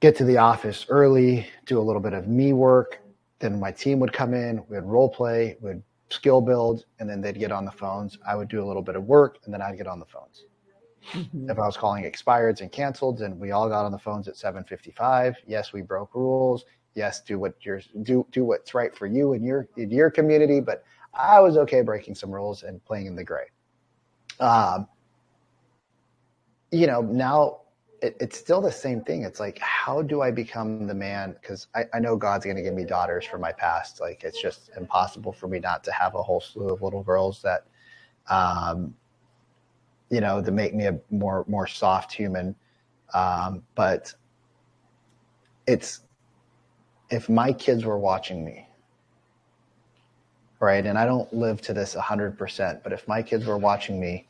[0.00, 3.00] get to the office early, do a little bit of me work.
[3.38, 7.38] Then my team would come in, we'd role play, we'd skill build, and then they'd
[7.38, 8.18] get on the phones.
[8.26, 10.44] I would do a little bit of work, and then I'd get on the phones.
[11.12, 11.50] Mm-hmm.
[11.50, 14.34] If I was calling expireds and canceled, and we all got on the phones at
[14.34, 16.64] 7:55, yes, we broke rules.
[16.94, 20.60] Yes, do what you're do do what's right for you and your in your community.
[20.60, 20.84] But
[21.14, 23.46] I was okay breaking some rules and playing in the gray.
[24.38, 24.86] Um,
[26.70, 27.60] you know, now
[28.02, 29.22] it, it's still the same thing.
[29.22, 31.36] It's like, how do I become the man?
[31.40, 34.00] Because I, I know God's going to give me daughters for my past.
[34.00, 37.42] Like, it's just impossible for me not to have a whole slew of little girls
[37.42, 37.66] that,
[38.28, 38.94] um,
[40.10, 42.54] you know, to make me a more more soft human.
[43.14, 44.12] Um, but
[45.66, 46.00] it's
[47.10, 48.68] if my kids were watching me,
[50.60, 54.00] right, and I don't live to this hundred percent, but if my kids were watching
[54.00, 54.26] me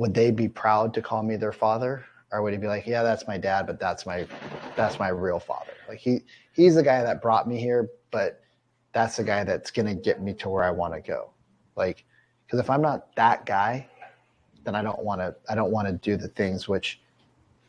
[0.00, 2.06] would they be proud to call me their father?
[2.32, 4.26] Or would he be like yeah that's my dad but that's my
[4.76, 5.72] that's my real father.
[5.88, 6.20] Like he
[6.54, 8.40] he's the guy that brought me here but
[8.92, 11.32] that's the guy that's going to get me to where i want to go.
[11.76, 12.04] Like
[12.46, 13.89] because if i'm not that guy
[14.64, 17.00] then i don't want to i don't want to do the things which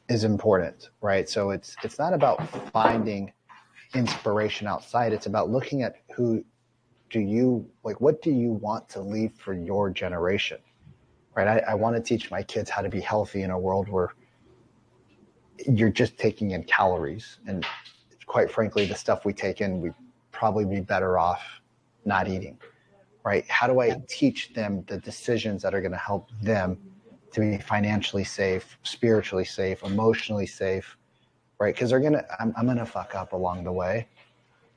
[0.10, 3.32] is important right so it's it's not about finding
[3.94, 6.44] inspiration outside it's about looking at who
[7.10, 10.58] do you like what do you want to leave for your generation
[11.36, 11.48] right?
[11.48, 14.14] I, I want to teach my kids how to be healthy in a world where
[15.68, 17.39] you're just taking in calories.
[17.48, 17.66] And
[18.26, 19.94] quite frankly, the stuff we take in, we'd
[20.32, 21.42] probably be better off
[22.04, 22.58] not eating,
[23.24, 23.48] right?
[23.50, 26.78] How do I teach them the decisions that are going to help them
[27.32, 30.98] to be financially safe, spiritually safe, emotionally safe,
[31.60, 31.74] right?
[31.74, 34.08] Because they're going to, I'm, I'm going to fuck up along the way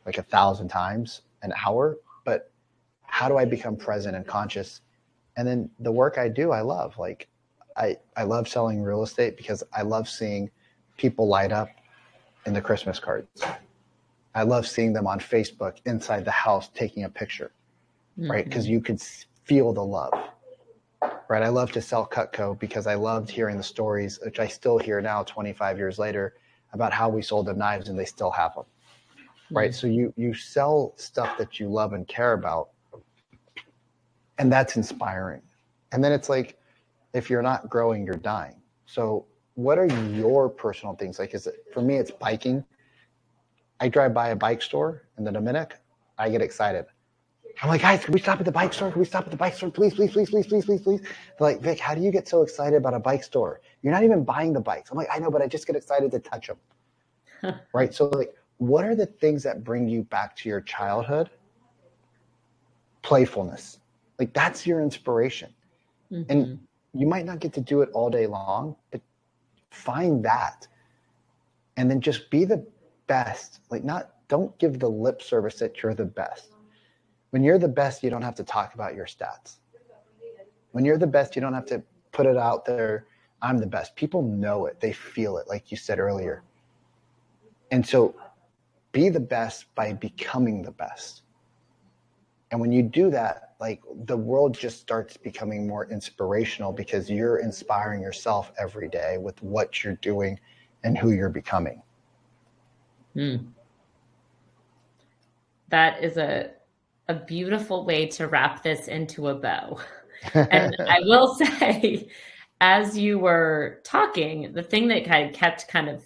[0.06, 1.96] like a thousand times an hour.
[2.24, 2.50] But
[3.02, 4.82] how do I become present and conscious
[5.36, 6.96] and then the work I do, I love.
[6.98, 7.28] Like
[7.76, 10.50] I, I love selling real estate because I love seeing
[10.96, 11.68] people light up
[12.46, 13.42] in the Christmas cards.
[14.34, 17.52] I love seeing them on Facebook inside the house taking a picture,
[18.18, 18.30] mm-hmm.
[18.30, 18.44] right?
[18.44, 20.12] Because you could feel the love,
[21.28, 21.42] right?
[21.42, 25.00] I love to sell Cutco because I loved hearing the stories, which I still hear
[25.00, 26.34] now, 25 years later,
[26.72, 29.56] about how we sold them knives and they still have them, mm-hmm.
[29.56, 29.74] right?
[29.74, 32.70] So you you sell stuff that you love and care about,
[34.38, 35.42] and that's inspiring.
[35.92, 36.58] And then it's like,
[37.12, 38.60] if you're not growing, you're dying.
[38.86, 41.20] So, what are your personal things?
[41.20, 41.96] Like, is it for me?
[41.96, 42.64] It's biking.
[43.78, 45.76] I drive by a bike store in the Dominic.
[46.18, 46.86] I get excited.
[47.62, 48.90] I'm like, guys, can we stop at the bike store?
[48.90, 49.70] Can we stop at the bike store?
[49.70, 51.00] Please, please, please, please, please, please, please.
[51.00, 53.60] They're like, Vic, how do you get so excited about a bike store?
[53.82, 54.90] You're not even buying the bikes.
[54.90, 57.54] I'm like, I know, but I just get excited to touch them.
[57.72, 57.94] right.
[57.94, 61.30] So, like, what are the things that bring you back to your childhood?
[63.02, 63.78] Playfulness
[64.18, 65.52] like that's your inspiration.
[66.12, 66.30] Mm-hmm.
[66.30, 66.60] And
[66.92, 69.00] you might not get to do it all day long, but
[69.70, 70.66] find that.
[71.76, 72.64] And then just be the
[73.06, 73.60] best.
[73.70, 76.53] Like not don't give the lip service that you're the best.
[77.34, 79.56] When you're the best, you don't have to talk about your stats.
[80.70, 81.82] When you're the best, you don't have to
[82.12, 83.08] put it out there.
[83.42, 83.96] I'm the best.
[83.96, 84.78] People know it.
[84.78, 86.44] They feel it, like you said earlier.
[87.72, 88.14] And so
[88.92, 91.22] be the best by becoming the best.
[92.52, 97.38] And when you do that, like the world just starts becoming more inspirational because you're
[97.38, 100.38] inspiring yourself every day with what you're doing
[100.84, 101.82] and who you're becoming.
[103.14, 103.38] Hmm.
[105.70, 106.52] That is a
[107.08, 109.78] a beautiful way to wrap this into a bow.
[110.34, 112.08] and I will say,
[112.60, 116.02] as you were talking, the thing that kind of kept kind of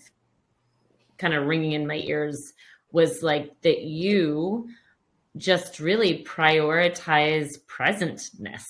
[1.19, 2.53] kind of ringing in my ears
[2.93, 4.69] was like that you
[5.37, 8.65] just really prioritize presentness,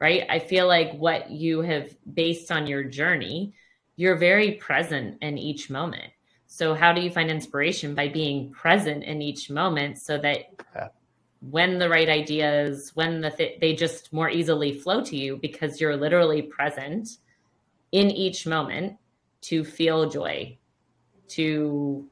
[0.00, 0.24] right?
[0.28, 3.54] I feel like what you have based on your journey,
[3.96, 6.12] you're very present in each moment.
[6.46, 7.94] So, how do you find inspiration?
[7.94, 10.46] By being present in each moment so that.
[11.40, 15.80] When the right ideas, when the th- they just more easily flow to you because
[15.80, 17.18] you're literally present
[17.92, 18.96] in each moment
[19.42, 20.56] to feel joy,
[21.28, 22.08] to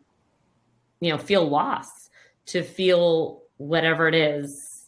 [1.00, 2.10] you know, feel loss,
[2.46, 4.86] to feel whatever it is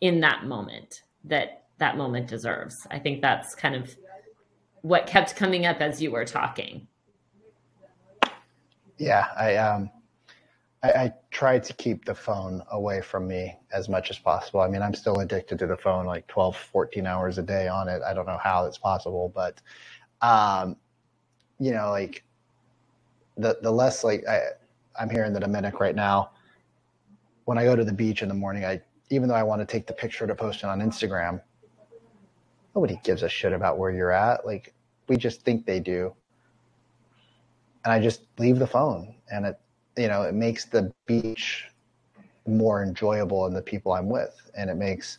[0.00, 2.86] in that moment that that moment deserves.
[2.90, 3.94] I think that's kind of
[4.82, 6.86] what kept coming up as you were talking.
[8.98, 9.90] Yeah, I um
[10.82, 14.60] I, I try to keep the phone away from me as much as possible.
[14.60, 17.88] I mean, I'm still addicted to the phone, like 12, 14 hours a day on
[17.88, 18.02] it.
[18.02, 19.60] I don't know how it's possible, but,
[20.22, 20.76] um,
[21.58, 22.22] you know, like
[23.36, 24.40] the, the less like I,
[24.98, 26.30] I'm here in the Dominic right now.
[27.44, 29.66] When I go to the beach in the morning, I, even though I want to
[29.66, 31.40] take the picture to post it on Instagram,
[32.74, 34.44] nobody gives a shit about where you're at.
[34.44, 34.74] Like
[35.08, 36.14] we just think they do.
[37.84, 39.60] And I just leave the phone and it,
[39.96, 41.64] you know, it makes the beach
[42.46, 44.34] more enjoyable and the people I'm with.
[44.56, 45.18] And it makes,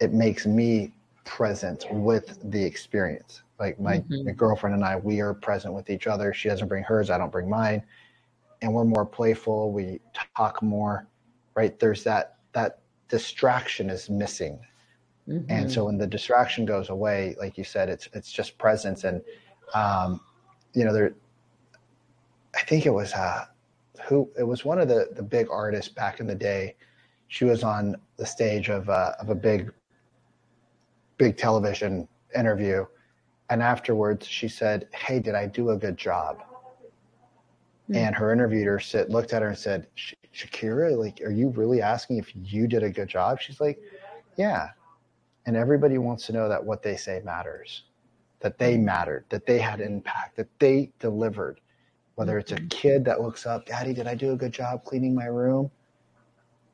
[0.00, 0.92] it makes me
[1.24, 3.42] present with the experience.
[3.58, 4.26] Like my, mm-hmm.
[4.26, 6.32] my girlfriend and I, we are present with each other.
[6.34, 7.10] She doesn't bring hers.
[7.10, 7.82] I don't bring mine.
[8.62, 9.72] And we're more playful.
[9.72, 10.00] We
[10.36, 11.06] talk more,
[11.54, 11.78] right?
[11.78, 14.58] There's that, that distraction is missing.
[15.28, 15.50] Mm-hmm.
[15.50, 19.04] And so when the distraction goes away, like you said, it's, it's just presence.
[19.04, 19.22] And,
[19.74, 20.20] um,
[20.72, 21.14] you know, there,
[22.54, 23.46] I think it was, uh,
[24.04, 26.76] who it was one of the the big artists back in the day.
[27.28, 29.72] She was on the stage of uh, of a big
[31.18, 32.86] big television interview,
[33.50, 36.42] and afterwards she said, "Hey, did I do a good job?"
[37.90, 37.96] Mm-hmm.
[37.96, 39.88] And her interviewer sit, looked at her and said,
[40.34, 43.80] "Shakira, like, are you really asking if you did a good job?" She's like,
[44.36, 44.70] "Yeah."
[45.46, 47.84] And everybody wants to know that what they say matters,
[48.40, 48.84] that they hmm.
[48.84, 51.60] mattered, that they had impact, that they delivered
[52.16, 55.16] whether it's a kid that looks up, Daddy, did I do a good job cleaning
[55.16, 55.72] my room?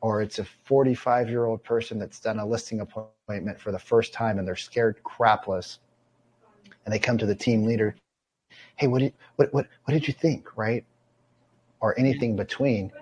[0.03, 4.13] Or it's a 45 year old person that's done a listing appointment for the first
[4.13, 5.79] time and they're scared crapless.
[6.87, 7.97] And they come to the team leader,
[8.77, 10.57] Hey, what did, what, what, what did you think?
[10.57, 10.85] Right.
[11.81, 12.93] Or anything between.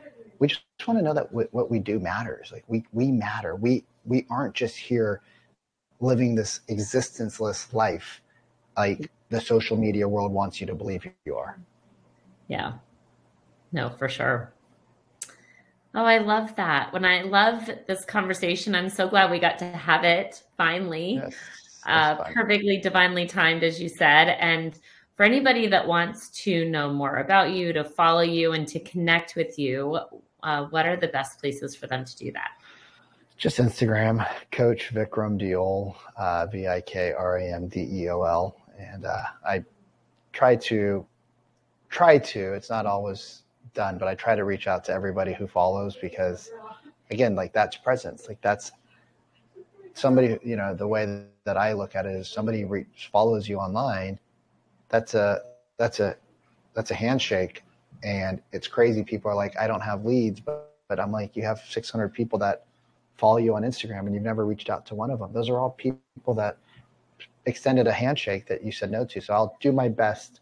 [0.40, 2.50] We just want to know that what we do matters.
[2.52, 3.56] Like we, we matter.
[3.56, 5.22] We, we aren't just here
[6.00, 8.22] living this existenceless life
[8.76, 11.58] like the social media world wants you to believe you are.
[12.50, 12.72] Yeah.
[13.70, 14.52] No, for sure.
[15.94, 16.92] Oh, I love that.
[16.92, 21.20] When I love this conversation, I'm so glad we got to have it finally.
[21.22, 21.34] Yes,
[21.86, 24.36] uh, perfectly divinely timed, as you said.
[24.40, 24.76] And
[25.16, 29.36] for anybody that wants to know more about you, to follow you, and to connect
[29.36, 30.00] with you,
[30.42, 32.50] uh, what are the best places for them to do that?
[33.36, 38.22] Just Instagram, Coach Vikram Deol, uh, V I K R A M D E O
[38.22, 38.56] L.
[38.76, 39.64] And uh, I
[40.32, 41.06] try to
[41.90, 42.54] try to.
[42.54, 43.42] It's not always
[43.74, 46.50] done, but I try to reach out to everybody who follows because,
[47.10, 48.28] again, like that's presence.
[48.28, 48.72] Like that's
[49.94, 50.38] somebody.
[50.42, 54.18] You know, the way that I look at it is somebody reach, follows you online.
[54.88, 55.42] That's a
[55.76, 56.16] that's a
[56.74, 57.62] that's a handshake,
[58.02, 59.02] and it's crazy.
[59.02, 62.36] People are like, I don't have leads, but but I'm like, you have 600 people
[62.40, 62.64] that
[63.16, 65.32] follow you on Instagram, and you've never reached out to one of them.
[65.32, 66.58] Those are all people that
[67.46, 69.20] extended a handshake that you said no to.
[69.20, 70.40] So I'll do my best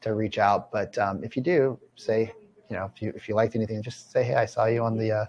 [0.00, 0.70] to reach out.
[0.70, 2.32] But um, if you do, say,
[2.68, 4.96] you know, if you if you liked anything, just say, hey, I saw you on
[4.96, 5.24] the uh,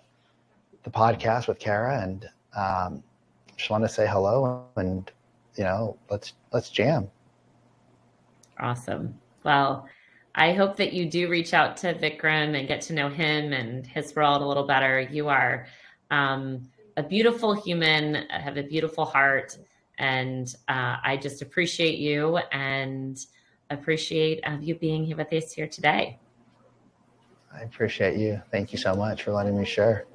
[0.83, 3.03] the podcast with Kara, and um,
[3.57, 5.11] just want to say hello, and
[5.55, 7.09] you know, let's let's jam.
[8.59, 9.15] Awesome.
[9.43, 9.87] Well,
[10.35, 13.85] I hope that you do reach out to Vikram and get to know him and
[13.85, 15.01] his world a little better.
[15.01, 15.67] You are
[16.11, 19.57] um, a beautiful human, have a beautiful heart,
[19.97, 23.17] and uh, I just appreciate you and
[23.73, 26.17] appreciate um, you being here with us here today.
[27.53, 28.41] I appreciate you.
[28.51, 30.05] Thank you so much for letting me share.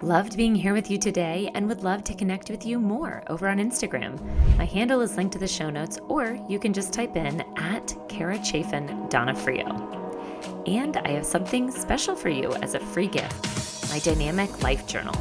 [0.00, 3.48] Loved being here with you today and would love to connect with you more over
[3.48, 4.16] on Instagram.
[4.56, 7.96] My handle is linked to the show notes, or you can just type in at
[8.08, 10.68] Kara Chafin Donofrio.
[10.68, 15.14] And I have something special for you as a free gift my dynamic life journal.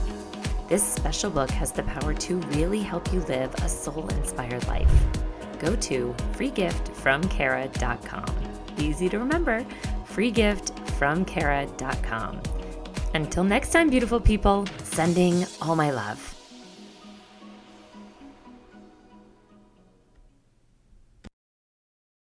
[0.67, 4.91] This special book has the power to really help you live a soul inspired life
[5.59, 8.25] go to freegiftfromkara.com.
[8.77, 9.65] Easy to remember,
[10.13, 12.41] freegiftfromkara.com.
[13.13, 16.36] Until next time, beautiful people, sending all my love.